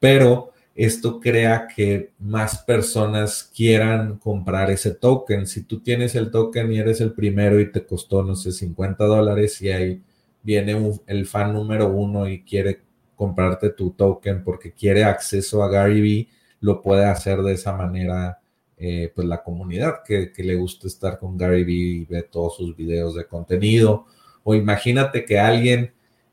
[0.00, 5.46] Pero esto crea que más personas quieran comprar ese token.
[5.46, 9.04] Si tú tienes el token y eres el primero y te costó, no sé, 50
[9.04, 10.02] dólares y ahí
[10.42, 10.74] viene
[11.06, 12.80] el fan número uno y quiere
[13.22, 18.40] comprarte tu token porque quiere acceso a Gary Vee, lo puede hacer de esa manera,
[18.76, 22.74] eh, pues la comunidad que, le gusta estar con Gary Vee y ve todos sus
[22.74, 24.06] videos de contenido.
[24.42, 25.92] O imagínate que alguien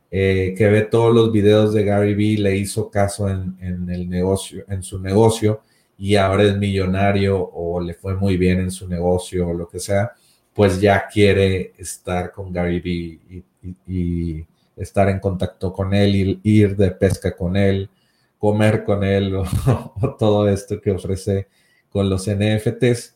[0.09, 3.55] eh, que ve todos los videos de Gary Vee, le hizo caso en,
[3.87, 5.61] el negocio, en su negocio
[5.95, 9.79] y ahora es millonario o le fue muy bien en su negocio o lo que
[9.79, 10.13] sea,
[10.55, 13.43] pues ya quiere estar con Gary Vee
[13.85, 14.43] y,
[14.79, 17.89] estar en contacto con él, ir de pesca con él,
[18.37, 19.35] comer con él
[20.01, 21.47] o, todo esto que ofrece
[21.89, 23.15] con los NFTs.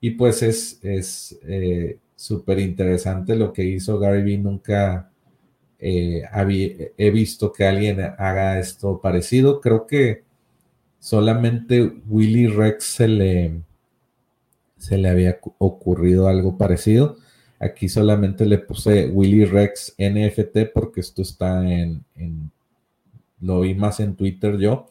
[0.00, 4.38] Y pues es eh, súper interesante lo que hizo Gary Vee.
[4.38, 5.10] Nunca,
[5.78, 6.22] eh,
[6.96, 9.60] he visto que alguien haga esto parecido.
[9.60, 10.22] Creo que
[11.00, 13.60] solamente Willy Rex se le,
[14.76, 17.16] se le había ocurrido algo parecido.
[17.62, 22.04] Aquí solamente le puse Willy Rex NFT porque esto está en,
[23.40, 24.86] lo vi más en Twitter yo.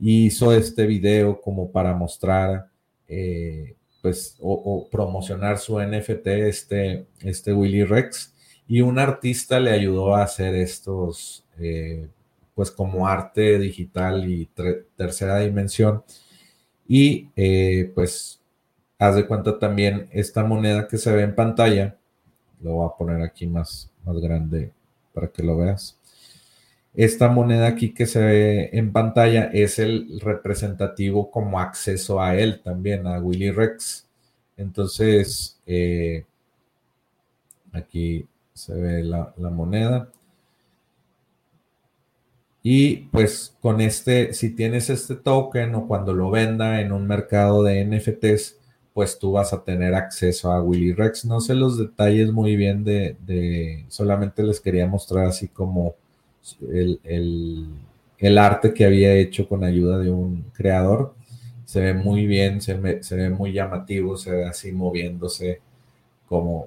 [0.00, 2.70] Y hizo este video como para mostrar,
[3.06, 8.34] eh, pues, o, promocionar su NFT, este, este Willy Rex
[8.66, 12.08] y un artista le ayudó a hacer estos, eh,
[12.54, 14.50] pues como arte digital y
[14.96, 16.02] tercera dimensión.
[16.88, 18.40] Y eh, pues
[18.98, 21.97] haz de cuenta también esta moneda que se ve en pantalla,
[22.62, 24.72] lo voy a poner aquí más, más grande
[25.12, 25.98] para que lo veas.
[26.94, 32.60] Esta moneda aquí que se ve en pantalla es el representativo como acceso a él
[32.62, 34.06] también, a Willy Rex.
[34.56, 36.24] Entonces, eh,
[37.72, 40.10] aquí se ve la, moneda.
[42.62, 47.62] Y pues con este, si tienes este token o cuando lo venda en un mercado
[47.62, 48.57] de NFTs,
[48.98, 51.24] pues tú vas a tener acceso a Willy Rex.
[51.24, 55.94] No sé los detalles muy bien de, solamente les quería mostrar así como
[56.68, 56.98] el,
[58.18, 61.14] el, arte que había hecho con ayuda de un creador.
[61.64, 65.60] Se ve muy bien, se, se ve muy llamativo, se ve así moviéndose
[66.28, 66.66] como,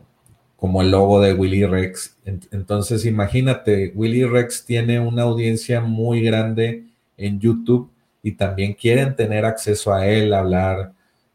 [0.55, 2.15] como el logo de Willy Rex.
[2.23, 6.85] Entonces, imagínate, Willy Rex tiene una audiencia muy grande
[7.17, 7.91] en YouTube
[8.23, 10.93] y también quieren tener acceso a él, hablar,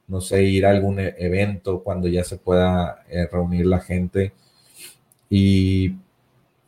[0.09, 4.33] no sé, ir a algún e-, evento cuando ya se pueda eh, reunir la gente.
[5.29, 5.97] Y,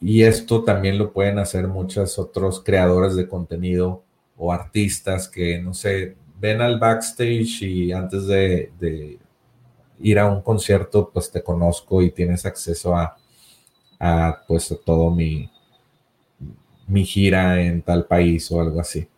[0.01, 4.03] y esto también lo pueden hacer muchos otros creadores de contenido
[4.37, 9.19] o artistas que, no sé, ven al backstage y antes de,
[10.01, 13.17] ir a un concierto, pues te conozco y tienes acceso a,
[13.99, 15.51] a pues todo mi,
[16.87, 19.09] mi gira en tal país o algo así.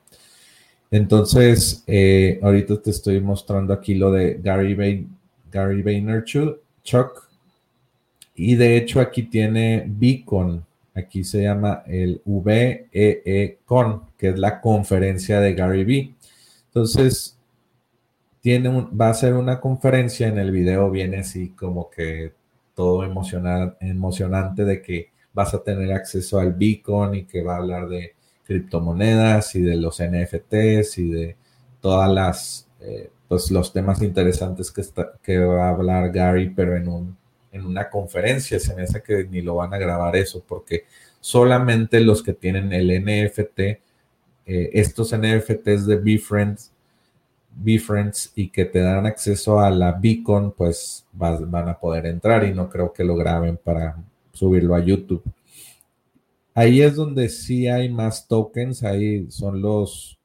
[0.91, 5.07] Entonces, eh, ahorita te estoy mostrando aquí lo de Gary,
[5.51, 6.59] Gary Vaynerchuk.
[8.35, 10.65] Y de hecho aquí tiene Beacon.
[10.95, 16.15] Aquí se llama el VEE Con, que es la conferencia de Gary V.
[16.67, 17.37] Entonces,
[18.41, 22.33] tiene va a ser una conferencia, en el video viene así como que
[22.75, 27.89] todo emocionante de que vas a tener acceso al beacon y que va a hablar
[27.89, 28.15] de
[28.51, 31.37] criptomonedas y de los NFTs y de
[31.81, 36.77] todas las, eh, pues los temas interesantes que, está, que va a hablar Gary, pero
[36.77, 37.17] en, un,
[37.53, 38.59] en una conferencia.
[38.59, 40.87] Se me hace que ni lo van a grabar eso porque
[41.21, 43.79] solamente los que tienen el NFT, eh,
[44.47, 46.73] estos NFTs de BeFriends,
[47.55, 52.53] BeFriends y que te dan acceso a la Beacon, pues van a poder entrar y
[52.53, 53.97] no creo que lo graben para
[54.33, 55.23] subirlo a YouTube.
[56.55, 60.19] Ahí es donde sí hay más tokens, ahí son los,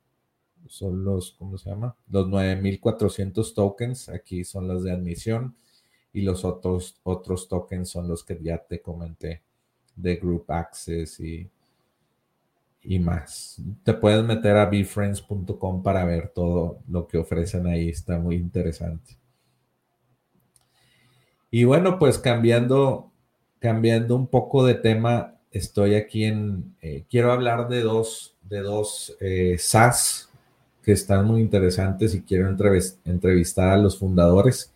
[0.67, 1.95] son los, ¿cómo se llama?
[2.09, 5.55] Los 9400 tokens, aquí son las de admisión
[6.13, 9.43] y los otros, otros tokens son los que ya te comenté
[9.95, 11.49] de Group Access y,
[12.81, 13.61] y más.
[13.83, 19.17] Te puedes meter a befriends.com para ver todo lo que ofrecen ahí, está muy interesante.
[21.51, 23.11] Y bueno, pues cambiando,
[23.59, 29.15] cambiando un poco de tema, estoy aquí en, eh, quiero hablar de dos, de dos
[29.21, 30.29] eh, SaaS
[30.83, 32.49] que están muy interesantes y quiero
[33.05, 34.73] entrevistar a los fundadores.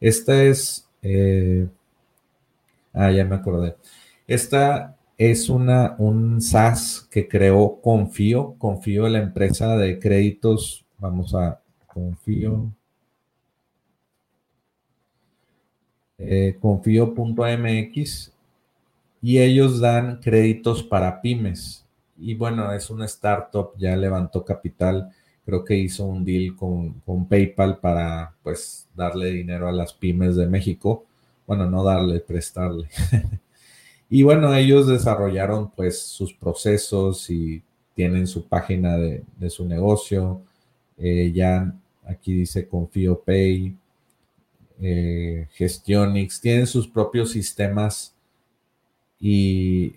[0.00, 1.68] Esta es, eh,
[2.94, 3.76] ah, ya me acordé.
[4.26, 11.60] Esta es una, un SaaS que creó Confío, Confío la empresa de créditos, vamos a
[11.86, 12.72] Confío.
[16.18, 18.31] Eh, confío.mx
[19.22, 21.86] y ellos dan créditos para pymes.
[22.18, 25.10] Y bueno, es una startup, ya levantó capital,
[25.46, 30.34] creo que hizo un deal con, con PayPal para pues darle dinero a las pymes
[30.34, 31.06] de México.
[31.46, 32.88] Bueno, no darle, prestarle.
[34.10, 37.62] y bueno, ellos desarrollaron pues sus procesos y
[37.94, 40.42] tienen su página de, su negocio.
[40.98, 41.72] Eh, ya
[42.04, 43.76] aquí dice Confío Pay,
[44.80, 48.11] eh, Gestionix, tienen sus propios sistemas
[49.22, 49.94] y,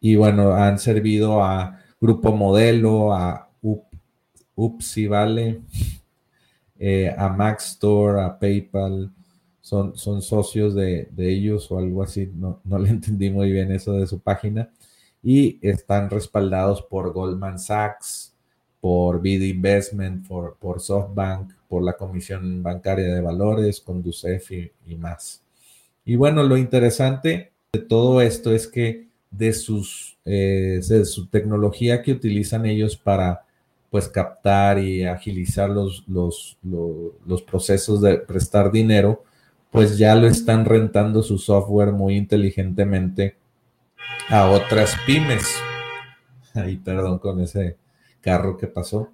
[0.00, 3.50] y bueno, han servido a Grupo Modelo, a
[4.56, 5.60] Upsi Vale,
[6.78, 9.12] eh, a Max Store, a PayPal,
[9.60, 13.92] son, son socios de, ellos o algo así, no, no le entendí muy bien eso
[13.92, 14.70] de su página,
[15.22, 18.34] y están respaldados por Goldman Sachs,
[18.80, 24.52] por Bid Investment, por, por SoftBank, por la Comisión Bancaria de Valores, con DUCEF
[24.86, 25.43] y, más.
[26.04, 32.02] Y bueno, lo interesante de todo esto es que de, sus, eh, de su tecnología
[32.02, 33.44] que utilizan ellos para
[33.90, 39.22] pues captar y agilizar los, los, los, procesos de prestar dinero,
[39.70, 43.36] pues ya lo están rentando su software muy inteligentemente
[44.28, 45.46] a otras pymes.
[46.54, 47.76] Ay, perdón con ese
[48.20, 49.10] carro que pasó.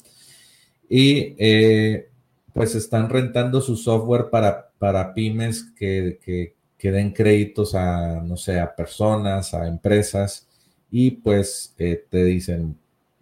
[0.88, 2.09] Y eh,
[2.55, 6.55] pues están rentando su software para, para pymes que, que,
[6.88, 10.48] den créditos a, no sé, a personas, a empresas,
[10.90, 12.76] y pues eh, te dicen,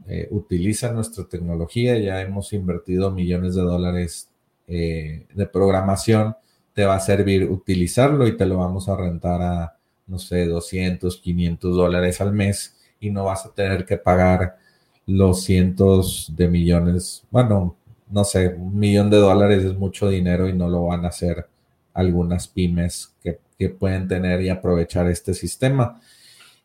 [0.07, 4.29] eh, utiliza nuestra tecnología, ya hemos invertido millones de dólares
[4.67, 6.37] de programación,
[6.75, 11.17] te va a servir utilizarlo y te lo vamos a rentar a, no sé, 200,
[11.17, 14.59] 500 dólares al mes y no vas a tener que pagar
[15.07, 17.77] los cientos de millones, bueno,
[18.11, 21.49] no sé, un millón de dólares es mucho dinero y no lo van a hacer
[21.95, 26.01] algunas pymes que, pueden tener y aprovechar este sistema.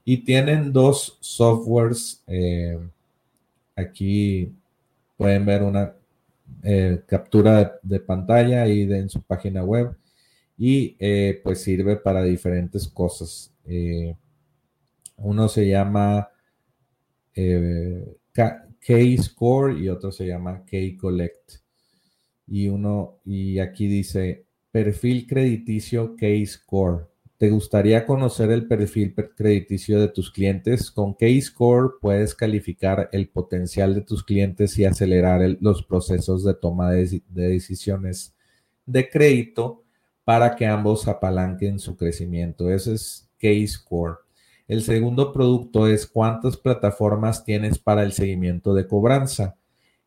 [0.06, 2.22] Y tienen dos softwares.
[2.28, 2.78] Eh,
[3.76, 4.54] aquí
[5.18, 5.94] pueden ver una
[6.62, 9.96] eh, captura de, pantalla ahí en su página web
[10.58, 13.52] y eh, pues sirve para diferentes cosas.
[15.18, 16.30] uno se llama
[18.86, 21.54] K-Score y otro se llama K-Collect.
[22.48, 24.43] Y uno, y aquí dice
[24.74, 27.08] perfil crediticio K-Score.
[27.38, 30.90] ¿Te gustaría conocer el perfil crediticio de tus clientes?
[30.90, 36.90] Con K-Score puedes calificar el potencial de tus clientes y acelerar los procesos de toma
[36.90, 38.34] de, de decisiones
[38.88, 39.84] de crédito
[40.24, 42.72] para que ambos apalanquen su crecimiento.
[42.72, 44.22] Ese es K-Score.
[44.68, 49.56] El segundo producto es cuántas plataformas tienes para el seguimiento de cobranza.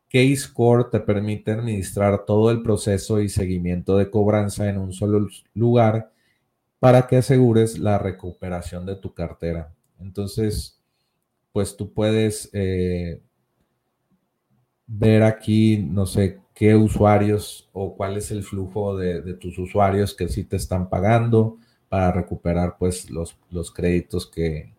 [0.09, 6.11] K-Score te permite administrar todo el proceso y seguimiento de cobranza en un solo lugar
[6.79, 9.73] para que asegures la recuperación de tu cartera.
[9.99, 10.79] Entonces,
[11.51, 13.21] pues tú puedes eh,
[14.85, 20.13] ver aquí, no sé, qué usuarios o cuál es el flujo de, de tus usuarios
[20.13, 21.57] que sí te están pagando,
[21.89, 24.73] para recuperar pues los, los créditos que,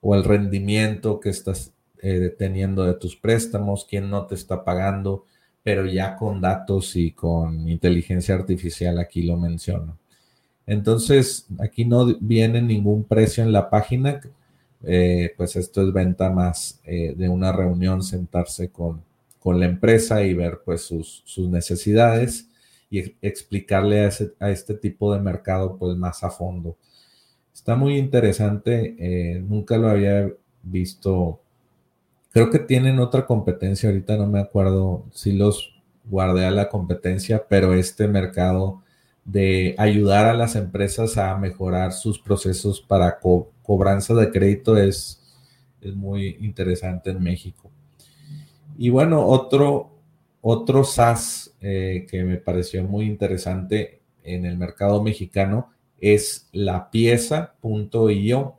[0.00, 5.24] o el rendimiento que estás eh, teniendo de tus préstamos, quién no te está pagando,
[5.62, 9.98] pero ya con datos y con inteligencia artificial aquí lo menciono.
[10.66, 14.20] Entonces, aquí no viene ningún precio en la página,
[14.84, 19.02] eh, pues esto es venta más eh, de una reunión, sentarse con,
[19.38, 22.48] con, la empresa y ver pues sus, sus necesidades
[22.90, 26.76] y explicarle a, este tipo de mercado pues más a fondo.
[27.52, 30.30] Está muy interesante, eh, nunca lo había
[30.62, 31.40] visto.
[32.32, 35.74] Creo que tienen otra competencia, ahorita no me acuerdo si los
[36.04, 38.82] guardé a la competencia, pero este mercado
[39.24, 43.18] de ayudar a las empresas a mejorar sus procesos para
[43.62, 45.20] cobranza de crédito es,
[45.80, 47.70] es muy interesante en México.
[48.78, 49.90] Y bueno, otro,
[50.40, 55.70] otro SaaS eh, que me pareció muy interesante en el mercado mexicano
[56.00, 58.56] es la pieza.io.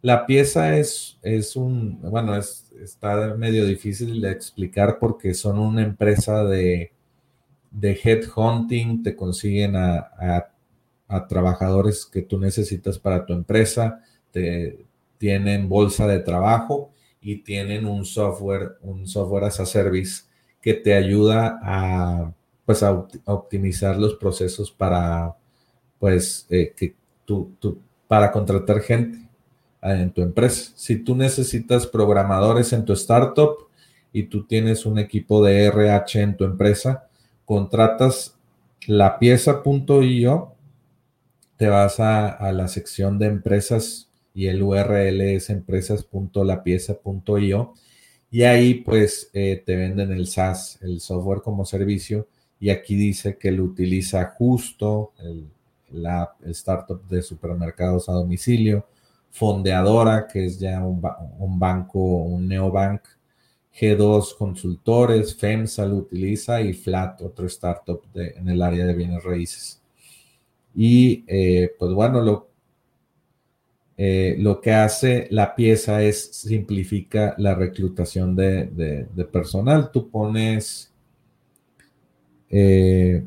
[0.00, 5.82] La pieza es, es un, bueno, es, está medio difícil de explicar porque son una
[5.82, 6.92] empresa de,
[7.70, 10.10] de headhunting, te consiguen a,
[11.08, 14.86] a, trabajadores que tú necesitas para tu empresa, te,
[15.18, 20.24] tienen bolsa de trabajo y tienen un software, un software as a service
[20.60, 22.32] que te ayuda a,
[22.64, 22.92] pues, a,
[23.26, 25.36] optimizar los procesos para,
[25.98, 26.94] pues, eh, que
[27.26, 27.54] tú,
[28.08, 29.18] para contratar gente
[29.82, 30.72] en tu empresa.
[30.76, 33.68] Si tú necesitas programadores en tu startup
[34.12, 37.08] y tú tienes un equipo de RH en tu empresa,
[37.44, 38.36] contratas
[38.86, 40.54] la pieza.io,
[41.56, 47.74] te vas a, la sección de empresas y el URL es empresas.lapieza.io
[48.30, 52.26] y ahí pues eh, te venden el SaaS, el software como servicio.
[52.58, 55.12] Y aquí dice que lo utiliza justo
[55.90, 58.86] la startup de supermercados a domicilio,
[59.32, 61.02] Fondeadora, que es ya un,
[61.38, 63.02] un banco, un neobank,
[63.74, 69.80] G2 Consultores, FEMSA lo utiliza y Flat, otro startup en el área de bienes raíces.
[70.74, 72.48] Y eh, pues bueno, lo,
[73.96, 79.90] eh, lo que hace la pieza es simplifica la reclutación de, personal.
[79.90, 80.92] Tú pones,
[82.50, 83.24] eh,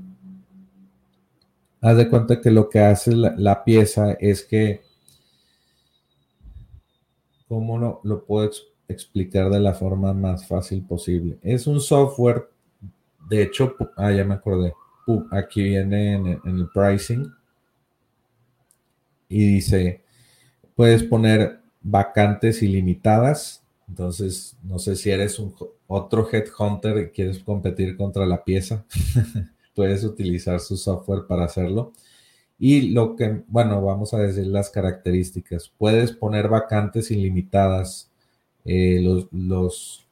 [1.82, 4.82] haz de cuenta que lo que hace la, pieza es que,
[7.48, 8.66] ¿cómo lo, lo puedo explicar?
[8.88, 11.38] de la forma más fácil posible.
[11.42, 12.50] Es un software,
[13.30, 14.74] de hecho, ah, ya me acordé.
[15.32, 17.32] aquí viene en, el pricing
[19.30, 20.02] y dice,
[20.76, 23.64] puedes poner vacantes ilimitadas.
[23.88, 25.54] Entonces, no sé si eres un
[25.88, 28.84] otro headhunter y quieres competir contra la pieza,
[29.76, 31.94] puedes utilizar su software para hacerlo.
[32.58, 35.72] Y lo que, bueno, vamos a decir las características.
[35.78, 38.12] Puedes poner vacantes ilimitadas
[38.66, 40.08] eh, los, los,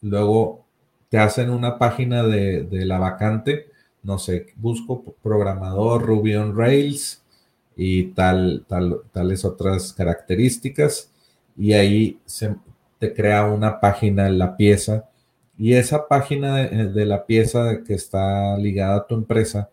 [0.00, 0.64] luego
[1.08, 3.66] te hacen una página de, la vacante,
[4.02, 7.22] no sé, busco programador Ruby on Rails
[7.76, 11.12] y tal, tal, tales otras características
[11.56, 12.56] y ahí se,
[12.98, 15.08] te crea una página en la pieza
[15.56, 19.70] y esa página de, la pieza que está ligada a tu empresa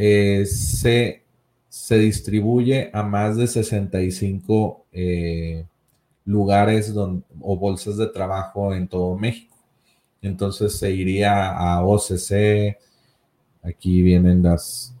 [0.00, 1.24] eh, se,
[1.68, 5.66] se, distribuye a más de 65 eh,
[6.24, 9.56] lugares o bolsas de trabajo en todo México.
[10.22, 12.78] Entonces se iría a OCC,
[13.64, 14.94] aquí vienen las,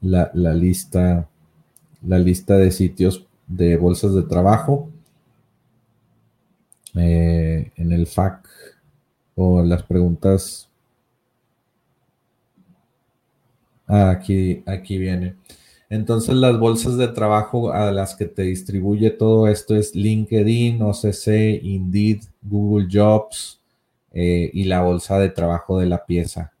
[0.00, 1.28] la, lista,
[2.06, 4.90] la lista de sitios de bolsas de trabajo.
[6.94, 8.48] Eh, en el FAC
[9.34, 10.68] o las preguntas.
[12.56, 15.36] Ah, aquí, aquí viene.
[15.90, 21.62] Entonces las bolsas de trabajo a las que te distribuye todo esto es LinkedIn, OCC,
[21.62, 23.60] Indeed, Google Jobs
[24.12, 26.52] eh, y la bolsa de trabajo de la pieza.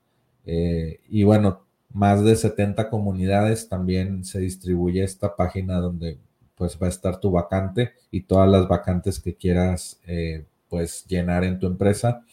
[0.46, 1.62] Eh, y bueno,
[1.92, 6.18] más de 70 comunidades también se distribuye esta página donde
[6.54, 11.44] pues va a estar tu vacante y todas las vacantes que quieras eh, pues llenar
[11.44, 12.24] en tu empresa.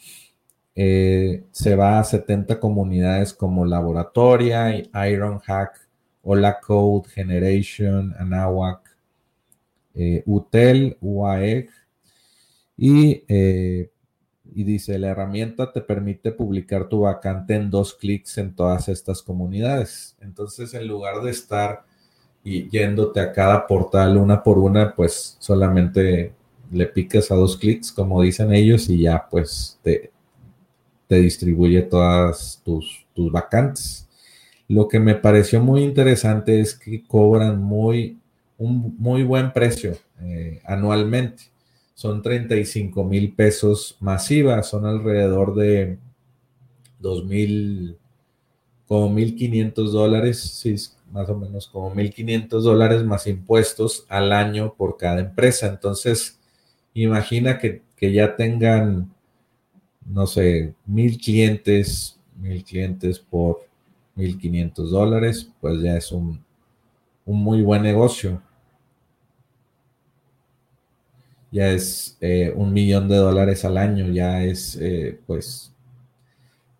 [0.74, 4.74] Se va a 70 comunidades como Laboratoria,
[5.08, 5.88] Ironhack,
[6.22, 8.80] Hola Code, Generation, Anahuac,
[9.94, 11.68] eh, UTEL, UAEG.
[12.76, 13.90] Y, eh,
[14.54, 19.22] y dice, la herramienta te permite publicar tu vacante en dos clics en todas estas
[19.22, 20.16] comunidades.
[20.20, 21.84] Entonces, en lugar de estar
[22.44, 26.34] y yéndote a cada portal una por una, pues solamente
[26.70, 30.12] le piques a dos clics, como dicen ellos, y ya pues te,
[31.12, 34.08] te distribuye todas tus, vacantes.
[34.66, 38.16] Lo que me pareció muy interesante es que cobran muy,
[38.56, 41.42] un muy buen precio eh, anualmente.
[41.92, 45.98] Son 35 mil pesos masivas, son alrededor de
[47.00, 47.98] 2 mil,
[48.88, 50.64] como 1.500 dólares,
[51.10, 55.66] más o menos como 1.500 dólares más impuestos al año por cada empresa.
[55.66, 56.40] Entonces,
[56.94, 59.12] imagina que, que ya tengan,
[60.06, 63.66] no sé, mil clientes, mil clientes por
[64.16, 66.42] 1.500 dólares, pues ya es un,
[67.24, 68.42] muy buen negocio.
[71.50, 75.72] Ya es eh, un millón de dólares al año, ya es, eh, pues,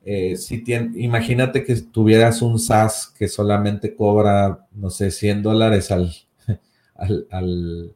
[0.05, 0.65] eh, si
[0.97, 6.13] imagínate que tuvieras un SaaS que solamente cobra, no sé, 100 dólares al,
[7.31, 7.95] al,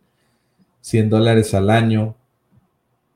[0.83, 2.15] 100 dólares al año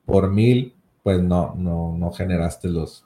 [0.05, 0.73] por mil,
[1.03, 3.05] pues no, no, no generaste los,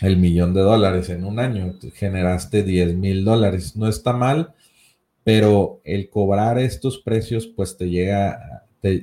[0.00, 3.76] el millón de dólares en un año, generaste 10 mil dólares.
[3.76, 4.54] No está mal,
[5.24, 9.00] pero el cobrar estos precios, pues te llega, te,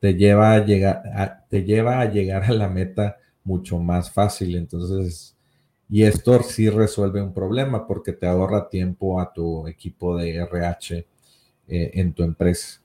[0.00, 4.56] te, lleva a llegar, te lleva a llegar a la meta mucho más fácil.
[4.56, 5.36] Entonces,
[5.88, 11.06] y esto sí resuelve un problema porque te ahorra tiempo a tu equipo de RH
[11.68, 12.80] eh, en tu empresa.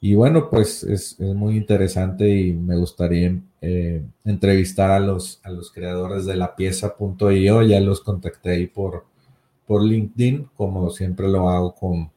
[0.00, 5.72] Y bueno, pues es, muy interesante y me gustaría eh, entrevistar a los, a los
[5.72, 7.62] creadores de la pieza.io.
[7.62, 9.06] Ya los contacté ahí por,
[9.66, 12.10] por LinkedIn, como siempre lo hago con,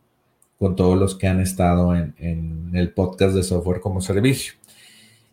[0.59, 4.53] con todos los que han estado en, en, el podcast de software como servicio.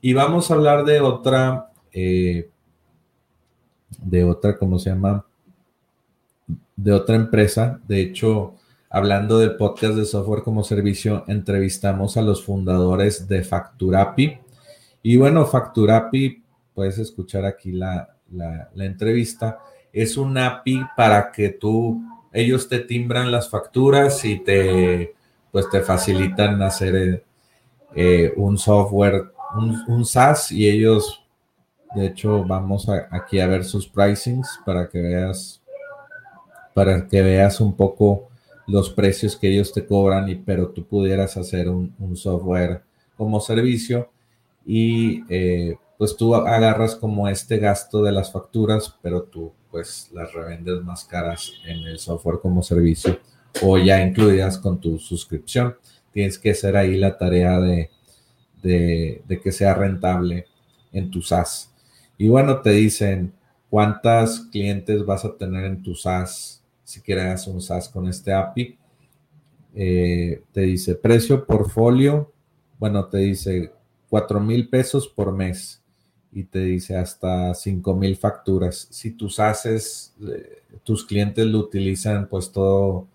[0.00, 2.48] Y vamos a hablar de otra, eh,
[4.02, 5.26] de otra, ¿cómo se llama?
[6.76, 7.78] De otra empresa.
[7.86, 8.54] De hecho,
[8.90, 14.38] Hablando del podcast de software como servicio, entrevistamos a los fundadores de Facturapi.
[15.02, 16.42] Y bueno, Facturapi,
[16.74, 18.08] puedes escuchar aquí la,
[18.76, 19.58] entrevista,
[19.92, 22.00] es un API para que tú,
[22.32, 25.14] ellos te timbran las facturas y te,
[25.52, 27.22] pues te facilitan hacer
[27.94, 31.26] eh, un software, un, un, SaaS y ellos,
[31.94, 35.60] de hecho, vamos aquí a ver sus pricings para que veas,
[36.72, 38.28] para que veas un poco
[38.68, 42.82] los precios que ellos te cobran, y, pero tú pudieras hacer un, software
[43.16, 44.10] como servicio
[44.64, 50.32] y eh, pues tú agarras como este gasto de las facturas, pero tú pues las
[50.32, 53.18] revendes más caras en el software como servicio
[53.62, 55.76] o ya incluidas con tu suscripción.
[56.12, 57.90] Tienes que hacer ahí la tarea de,
[58.62, 60.46] de, de que sea rentable
[60.92, 61.72] en tu SaaS.
[62.16, 63.32] Y bueno, te dicen
[63.70, 66.57] cuántas clientes vas a tener en tu SaaS
[66.88, 68.78] si quieres un SaaS con este API.
[69.74, 72.32] Eh, te dice precio portfolio,
[72.78, 73.70] bueno, te dice
[74.08, 75.82] 4 mil pesos por mes
[76.32, 78.88] y te dice hasta 5 mil facturas.
[78.90, 83.06] Si tus haces, eh, tus clientes lo utilizan pues todo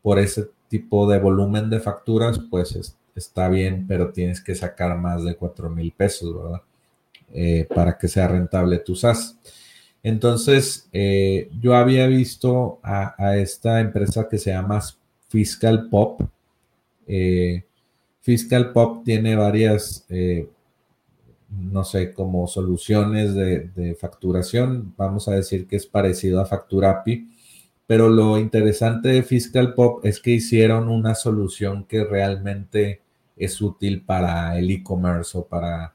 [0.00, 5.24] por ese tipo de volumen de facturas, pues está bien, pero tienes que sacar más
[5.24, 6.62] de 4 mil pesos, ¿verdad?
[7.32, 9.36] Eh, para que sea rentable tu SaaS.
[10.08, 14.80] Entonces, eh, yo había visto a, esta empresa que se llama
[15.28, 16.22] Fiscal Pop.
[17.06, 17.62] Eh,
[18.22, 20.48] Fiscal Pop tiene varias, eh,
[21.50, 24.94] no sé, como soluciones de, facturación.
[24.96, 27.28] Vamos a decir que es parecido a Facturapi.
[27.86, 33.02] Pero lo interesante de Fiscal Pop es que hicieron una solución que realmente
[33.36, 35.92] es útil para el e-commerce o para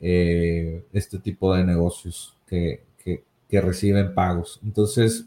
[0.00, 2.80] este tipo de negocios que,
[3.54, 4.58] que reciben pagos.
[4.64, 5.26] Entonces,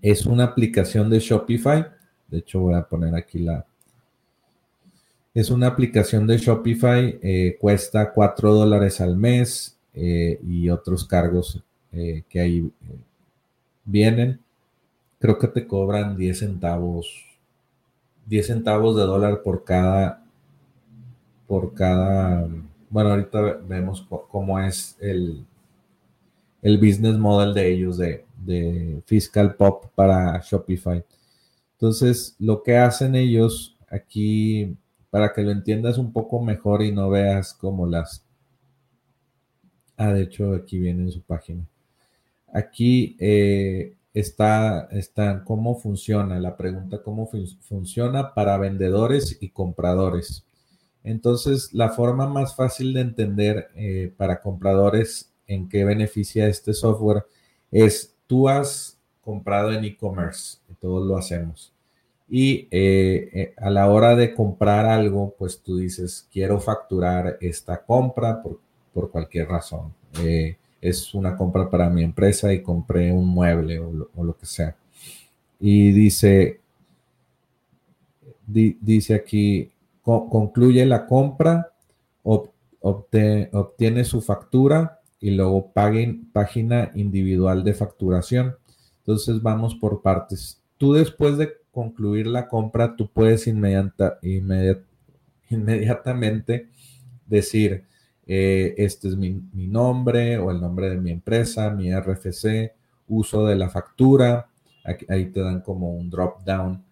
[0.00, 1.84] es una aplicación de Shopify.
[2.28, 3.66] De hecho, voy a poner aquí la...
[5.34, 11.60] Es una aplicación de Shopify, eh, cuesta 4 dólares al mes eh, y otros cargos
[11.90, 12.70] eh, que ahí
[13.84, 14.38] vienen.
[15.18, 17.26] Creo que te cobran 10 centavos,
[18.26, 20.22] 10 centavos de dólar por cada,
[21.48, 22.46] por cada,
[22.90, 25.44] bueno, ahorita vemos cómo es el,
[26.66, 28.24] el business model de ellos de,
[29.06, 31.04] Fiscal Pop para Shopify.
[31.72, 34.76] Entonces, lo que hacen ellos aquí,
[35.10, 38.24] para que lo entiendas un poco mejor y no veas como las...
[39.96, 41.64] Ah, de hecho, aquí viene en su página.
[42.52, 50.44] Aquí eh, está, está cómo funciona, la pregunta cómo funciona para vendedores y compradores.
[51.04, 57.24] Entonces, la forma más fácil de entender eh, para compradores en qué beneficia este software
[57.70, 61.72] es tú has comprado en e-commerce, todos lo hacemos.
[62.28, 67.84] Y eh, eh, a la hora de comprar algo, pues tú dices, quiero facturar esta
[67.84, 69.92] compra por, cualquier razón.
[70.22, 73.92] Eh, es una compra para mi empresa y compré un mueble o
[74.22, 74.76] lo, que sea.
[75.60, 76.60] Y dice,
[78.46, 79.70] dice aquí,
[80.02, 81.72] concluye la compra,
[82.22, 88.54] obtiene su factura y luego paguen, página individual de facturación.
[88.98, 90.62] Entonces vamos por partes.
[90.78, 94.20] Tú después de concluir la compra, tú puedes inmediata,
[95.50, 96.68] inmediatamente
[97.26, 97.82] decir,
[98.24, 102.72] eh, este es mi, nombre o el nombre de mi empresa, mi RFC,
[103.08, 104.46] uso de la factura.
[105.08, 106.84] ahí te dan como un drop down,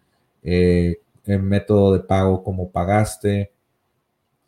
[0.43, 3.53] eh, el método de pago, como pagaste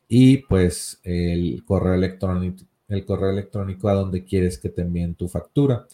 [0.08, 5.28] y pues el correo electrónico el correo electrónico a donde quieres que te envíen tu
[5.28, 5.86] factura.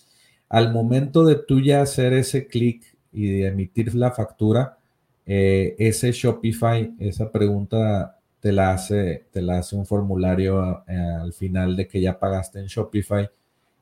[0.49, 4.79] Al momento de tú ya hacer ese clic y de emitir la factura,
[5.25, 11.33] eh, ese Shopify, esa pregunta te la hace, te la hace un formulario eh, al
[11.33, 13.31] final de que ya pagaste en Shopify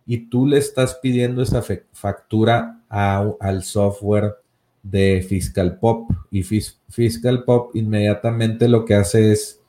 [0.06, 4.34] y tú le estás pidiendo esa factura al software
[4.82, 9.59] de Fiscal Pop y Fiscal Pop inmediatamente lo que hace es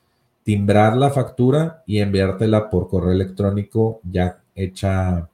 [0.42, 5.28] timbrar la factura y enviártela por correo electrónico ya hecha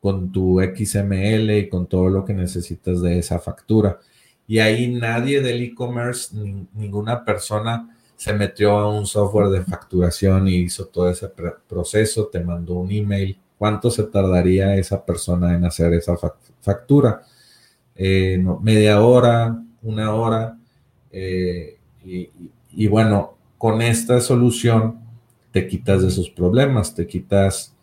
[0.00, 3.98] con tu XML y con todo lo que necesitas de esa factura.
[4.46, 6.36] Y ahí nadie del e-commerce,
[6.74, 11.30] ninguna persona se metió a un software de facturación y hizo todo ese
[11.66, 13.38] proceso, te mandó un email.
[13.56, 16.16] ¿Cuánto se tardaría esa persona en hacer esa
[16.60, 17.22] factura?
[17.94, 20.58] Eh, media hora, una hora.
[21.10, 23.33] Eh, y bueno,
[23.64, 25.00] con esta solución
[25.50, 27.74] te quitas de esos problemas, te quitas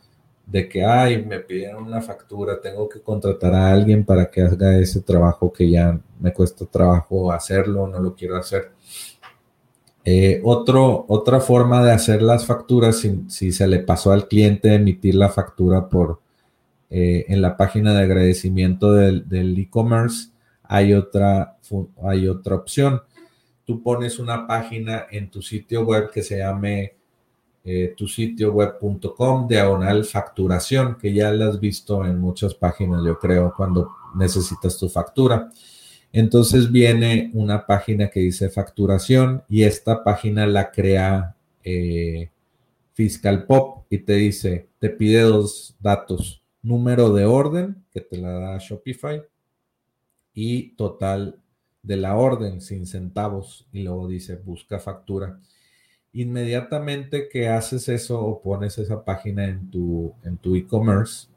[0.45, 4.77] de que, ay, me pidieron una factura, tengo que contratar a alguien para que haga
[4.77, 8.73] ese trabajo que ya me cuesta trabajo hacerlo, no lo quiero hacer.
[10.05, 15.29] Eh, otra forma de hacer las facturas, si, se le pasó al cliente emitir la
[15.29, 16.19] factura por
[16.91, 20.29] eh, en la página de agradecimiento del e-commerce,
[20.61, 21.57] hay, otra,
[22.03, 23.01] hay otra opción.
[23.71, 26.93] Tú pones una página en tu sitio web que se llame
[27.63, 33.17] eh, tu sitio web.com diagonal facturación, que ya la has visto en muchas páginas, yo
[33.17, 35.49] creo, cuando necesitas tu factura.
[36.11, 42.29] Entonces viene una página que dice facturación y esta página la crea eh,
[42.91, 48.31] Fiscal Pop y te dice, te pide dos datos, número de orden que te la
[48.31, 49.23] da Shopify
[50.33, 51.40] y total
[51.83, 55.39] de la orden sin centavos y luego dice busca factura
[56.13, 61.27] inmediatamente que haces eso o pones esa página en tu en tu e-commerce,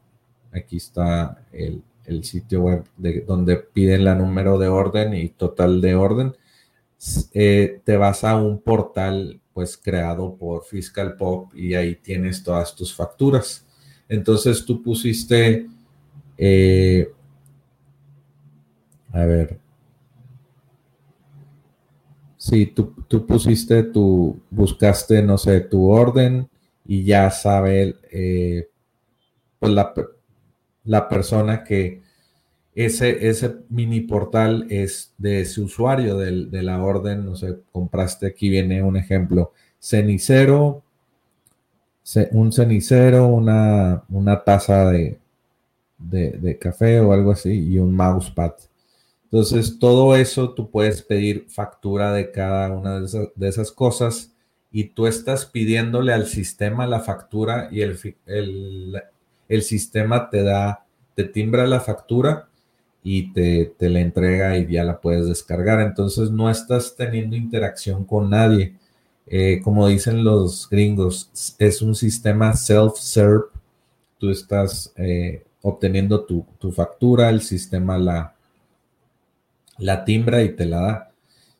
[0.51, 1.83] aquí está el,
[2.23, 6.35] sitio web de, donde piden la número de orden y total de orden,
[7.33, 12.75] eh, te vas a un portal pues creado por Fiscal Pop y ahí tienes todas
[12.75, 13.65] tus facturas.
[14.09, 15.67] Entonces tú pusiste,
[16.37, 17.11] eh,
[19.13, 19.59] a ver,
[22.45, 22.93] Sí, tú,
[23.25, 26.47] pusiste tu, buscaste, no sé, tu orden
[26.85, 28.69] y ya sabe eh,
[29.57, 29.73] pues
[30.83, 32.03] la, persona que
[32.75, 38.49] ese, ese mini portal es de ese usuario de la orden, no sé, compraste, aquí
[38.49, 40.83] viene un ejemplo, cenicero,
[42.31, 45.17] un cenicero, una, una taza de,
[45.97, 48.53] de café o algo así y un mousepad.
[49.25, 54.31] Entonces, todo eso tú puedes pedir factura de cada una de esas, cosas
[54.71, 61.23] y tú estás pidiéndole al sistema la factura y el, el, sistema te da, te
[61.23, 62.47] timbra la factura
[63.03, 65.81] y te, te, la entrega y ya la puedes descargar.
[65.81, 68.75] Entonces, no estás teniendo interacción con nadie.
[69.27, 73.45] Eh, como dicen los gringos, es un sistema self-serve.
[74.19, 78.34] Tú estás eh, obteniendo tu, tu factura, el sistema la
[79.77, 81.11] la timbra y te la da.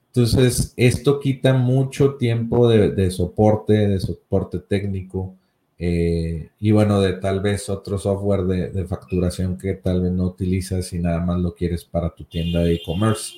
[0.07, 5.35] Entonces, esto quita mucho tiempo de, soporte, de soporte técnico
[5.77, 10.93] eh, y bueno, de tal vez otro software de, facturación que tal vez no utilizas
[10.93, 13.33] y nada más lo quieres para tu tienda de e-commerce.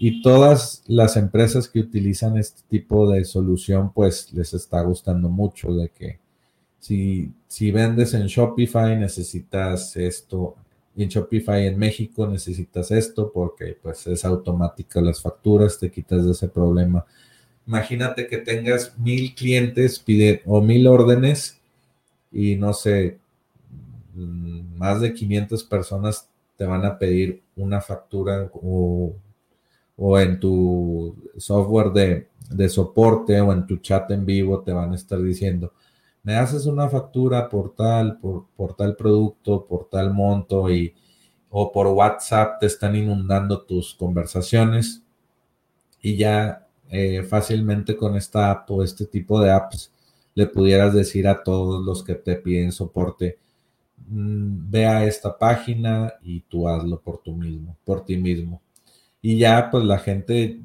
[0.00, 5.72] Y todas las empresas que utilizan este tipo de solución, pues les está gustando mucho
[5.74, 6.18] de que
[6.80, 10.56] si, si vendes en Shopify necesitas esto,
[11.02, 16.32] en Shopify en México necesitas esto porque pues es automática las facturas, te quitas de
[16.32, 17.04] ese problema.
[17.66, 21.60] Imagínate que tengas mil clientes pide, o mil órdenes
[22.32, 23.18] y no sé,
[24.14, 29.14] más de 500 personas te van a pedir una factura o,
[30.18, 34.96] en tu software de, de soporte o en tu chat en vivo te van a
[34.96, 35.72] estar diciendo,
[36.22, 40.94] me haces una factura por tal, por, tal producto, por tal monto y
[41.48, 45.02] o por WhatsApp te están inundando tus conversaciones
[46.00, 49.92] y ya eh, fácilmente con esta app o este tipo de apps
[50.34, 53.38] le pudieras decir a todos los que te piden soporte,
[54.08, 58.62] mm, ve a esta página y tú hazlo por tú mismo, por ti mismo.
[59.22, 60.60] Y ya pues la gente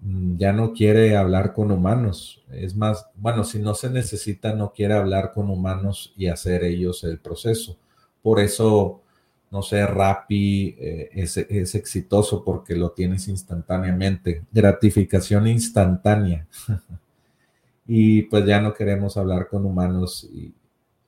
[0.00, 2.42] ya no quiere hablar con humanos.
[2.52, 7.04] Es más, bueno, si no se necesita, no quiere hablar con humanos y hacer ellos
[7.04, 7.76] el proceso.
[8.22, 9.02] Por eso,
[9.50, 14.44] no sé, Rappi eh, es, es, exitoso porque lo tienes instantáneamente.
[14.52, 16.46] Gratificación instantánea.
[17.86, 20.28] y pues ya no queremos hablar con humanos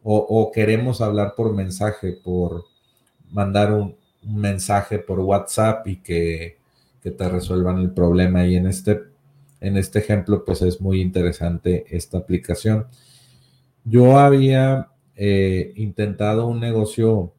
[0.02, 2.64] o, queremos hablar por mensaje, por
[3.30, 6.59] mandar un mensaje por WhatsApp y que
[7.02, 8.46] que te resuelvan el problema.
[8.46, 9.00] Y en este,
[9.60, 12.86] en este ejemplo, pues es muy interesante esta aplicación.
[13.84, 17.32] Yo había eh, intentado un negocio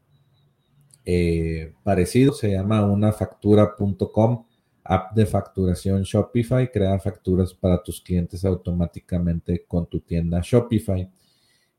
[1.05, 4.45] eh, parecido, se llama unafactura.com,
[4.83, 11.09] app de facturación Shopify, crea facturas para tus clientes automáticamente con tu tienda Shopify.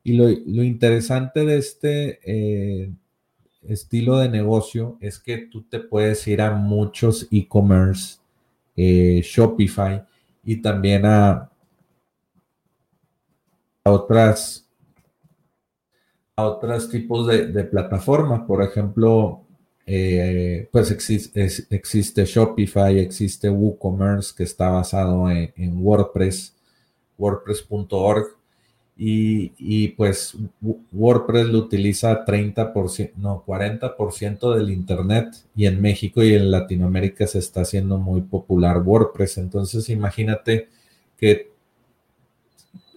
[0.04, 2.92] Y lo, interesante de este eh,
[3.68, 8.18] estilo de negocio es que tú te puedes ir a muchos e-commerce,
[8.76, 10.04] eh, Shopify
[10.44, 11.50] y también a,
[13.84, 14.68] otras
[16.36, 18.42] a otros tipos de, plataformas.
[18.46, 19.42] Por ejemplo,
[19.86, 26.56] eh, pues existe, existe, Shopify, existe WooCommerce que está basado en, en WordPress,
[27.18, 28.41] wordpress.org
[28.96, 30.36] y, pues
[30.92, 37.38] WordPress lo utiliza 30%, no, 40% del Internet y en México y en Latinoamérica se
[37.38, 39.38] está haciendo muy popular WordPress.
[39.38, 40.68] Entonces imagínate
[41.16, 41.50] que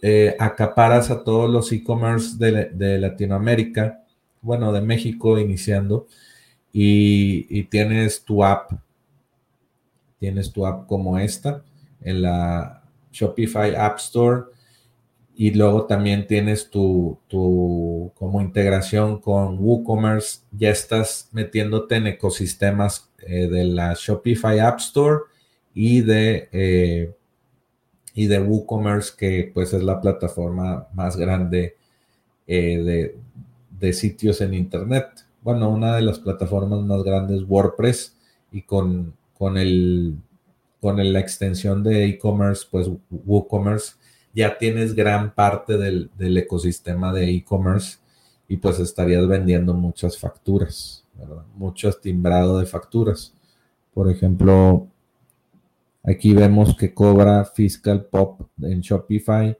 [0.01, 4.03] eh, acaparas a todos los e-commerce de, Latinoamérica,
[4.41, 6.07] bueno, de México iniciando,
[6.71, 8.71] y, y tienes tu app,
[10.19, 11.63] tienes tu app como esta
[12.01, 14.54] en la Shopify App Store
[15.37, 17.19] y luego también tienes tu,
[18.15, 25.23] como integración con WooCommerce, ya estás metiéndote en ecosistemas eh, de la Shopify App Store
[25.73, 27.13] y de, eh,
[28.13, 31.75] y de WooCommerce, que pues es la plataforma más grande
[32.47, 33.13] eh,
[33.79, 35.05] de, sitios en Internet.
[35.43, 38.15] Bueno, una de las plataformas más grandes, WordPress,
[38.51, 40.15] y con, con, el,
[40.81, 43.95] con la extensión de e-commerce, pues WooCommerce
[44.35, 47.99] ya tienes gran parte del, ecosistema de e-commerce
[48.49, 51.05] y pues estarías vendiendo muchas facturas,
[51.55, 53.33] mucho timbrado de facturas.
[53.93, 54.87] Por ejemplo,
[56.03, 59.57] aquí vemos que cobra Fiscal Pop en Shopify.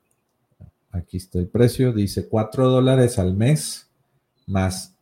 [0.92, 3.90] Aquí está el precio, dice 4 dólares al mes
[4.46, 4.94] más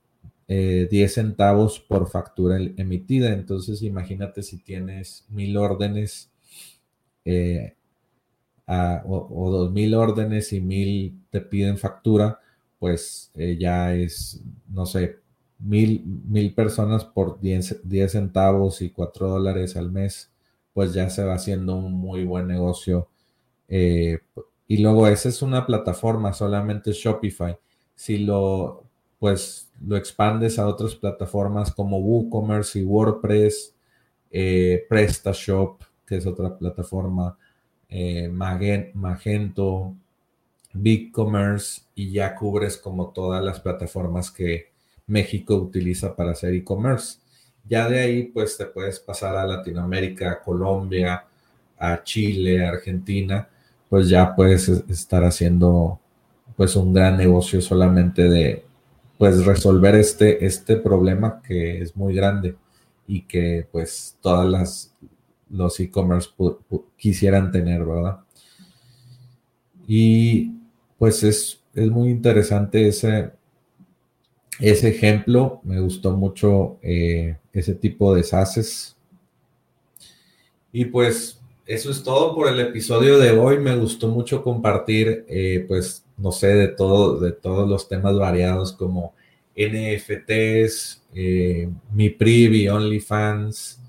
[0.48, 3.34] 10 eh, centavos por factura emitida.
[3.34, 6.30] Entonces imagínate si tienes mil órdenes
[7.26, 7.76] eh,
[8.68, 12.39] o, dos mil órdenes y mil te piden factura,
[12.80, 15.20] pues eh, ya es, no sé,
[15.59, 20.32] mil, personas por 10, centavos y 4 dólares al mes,
[20.74, 23.09] pues ya se va haciendo un muy buen negocio.
[23.68, 24.20] Eh,
[24.68, 27.57] y luego esa es una plataforma, solamente Shopify.
[27.95, 28.84] Si lo,
[29.20, 33.76] pues lo expandes a otras plataformas como WooCommerce y WordPress,
[34.32, 37.38] eh, PrestaShop, que es otra plataforma,
[37.96, 39.94] eh, Magento,
[40.74, 44.72] BigCommerce y ya cubres como todas las plataformas que
[45.06, 47.20] México utiliza para hacer e-commerce.
[47.70, 51.24] Ya de ahí pues te puedes pasar a Latinoamérica, a Colombia,
[51.78, 53.48] a Chile, a Argentina,
[53.89, 56.00] pues ya puedes estar haciendo
[56.58, 58.66] pues un gran negocio solamente de
[59.20, 62.56] pues resolver este, este problema que es muy grande
[63.06, 64.94] y que pues todas las,
[65.54, 66.30] los e-commerce
[66.97, 68.20] quisieran tener, ¿verdad?
[69.88, 70.51] Y
[70.97, 73.32] pues es, es muy interesante ese,
[74.60, 78.95] ese ejemplo, me gustó mucho eh, ese tipo de SASes.
[80.72, 83.60] Y pues eso es todo por el episodio de hoy.
[83.60, 88.74] Me gustó mucho compartir, eh, pues, no sé, de todo, de todos los temas variados
[88.74, 89.14] como
[89.56, 93.80] NFTs, eh, Mi Privi, OnlyFans,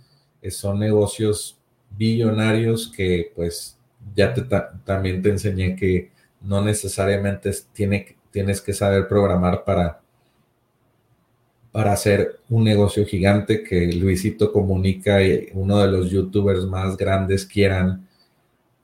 [0.50, 1.58] son negocios
[1.96, 3.78] billonarios que pues
[4.14, 4.42] ya te,
[4.84, 10.00] también te enseñé que no necesariamente tiene, tienes que saber programar para,
[11.72, 17.46] para hacer un negocio gigante que Luisito comunica y uno de los youtubers más grandes
[17.46, 18.06] quieran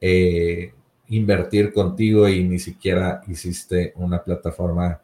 [0.01, 0.73] eh,
[1.09, 5.01] invertir contigo y ni siquiera hiciste una plataforma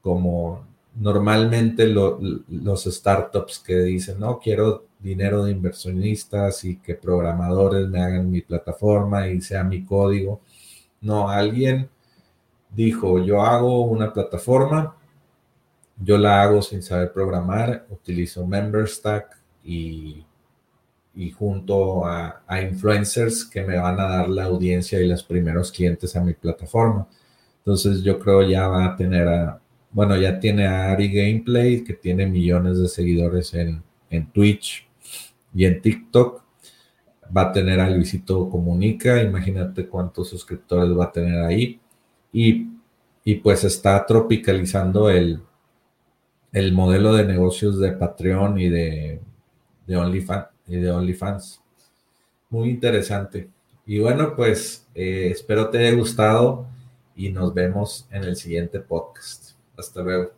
[0.00, 8.00] como normalmente los startups que dicen, no, quiero dinero de inversionistas y que programadores me
[8.02, 10.40] hagan mi plataforma y sea mi código.
[11.00, 11.88] No, alguien
[12.70, 14.96] dijo, yo hago una plataforma,
[16.00, 20.24] yo la hago sin saber programar, utilizo MemberStack y,
[21.14, 26.14] y junto a, influencers que me van a dar la audiencia y los primeros clientes
[26.16, 27.08] a mi plataforma.
[27.58, 31.94] Entonces yo creo ya va a tener a, bueno, ya tiene a Ari Gameplay que
[31.94, 34.87] tiene millones de seguidores en, en Twitch
[35.54, 36.42] y en TikTok
[37.36, 41.80] va a tener a Luisito Comunica, imagínate cuántos suscriptores va a tener ahí.
[42.32, 42.68] Y,
[43.42, 45.42] pues está tropicalizando el,
[46.52, 49.20] el modelo de negocios de Patreon y de,
[49.86, 51.60] de, OnlyFans, y de OnlyFans.
[52.48, 53.50] Muy interesante.
[53.84, 56.66] Y bueno, pues eh, espero te haya gustado
[57.16, 59.52] y nos vemos en el siguiente podcast.
[59.76, 60.37] Hasta luego.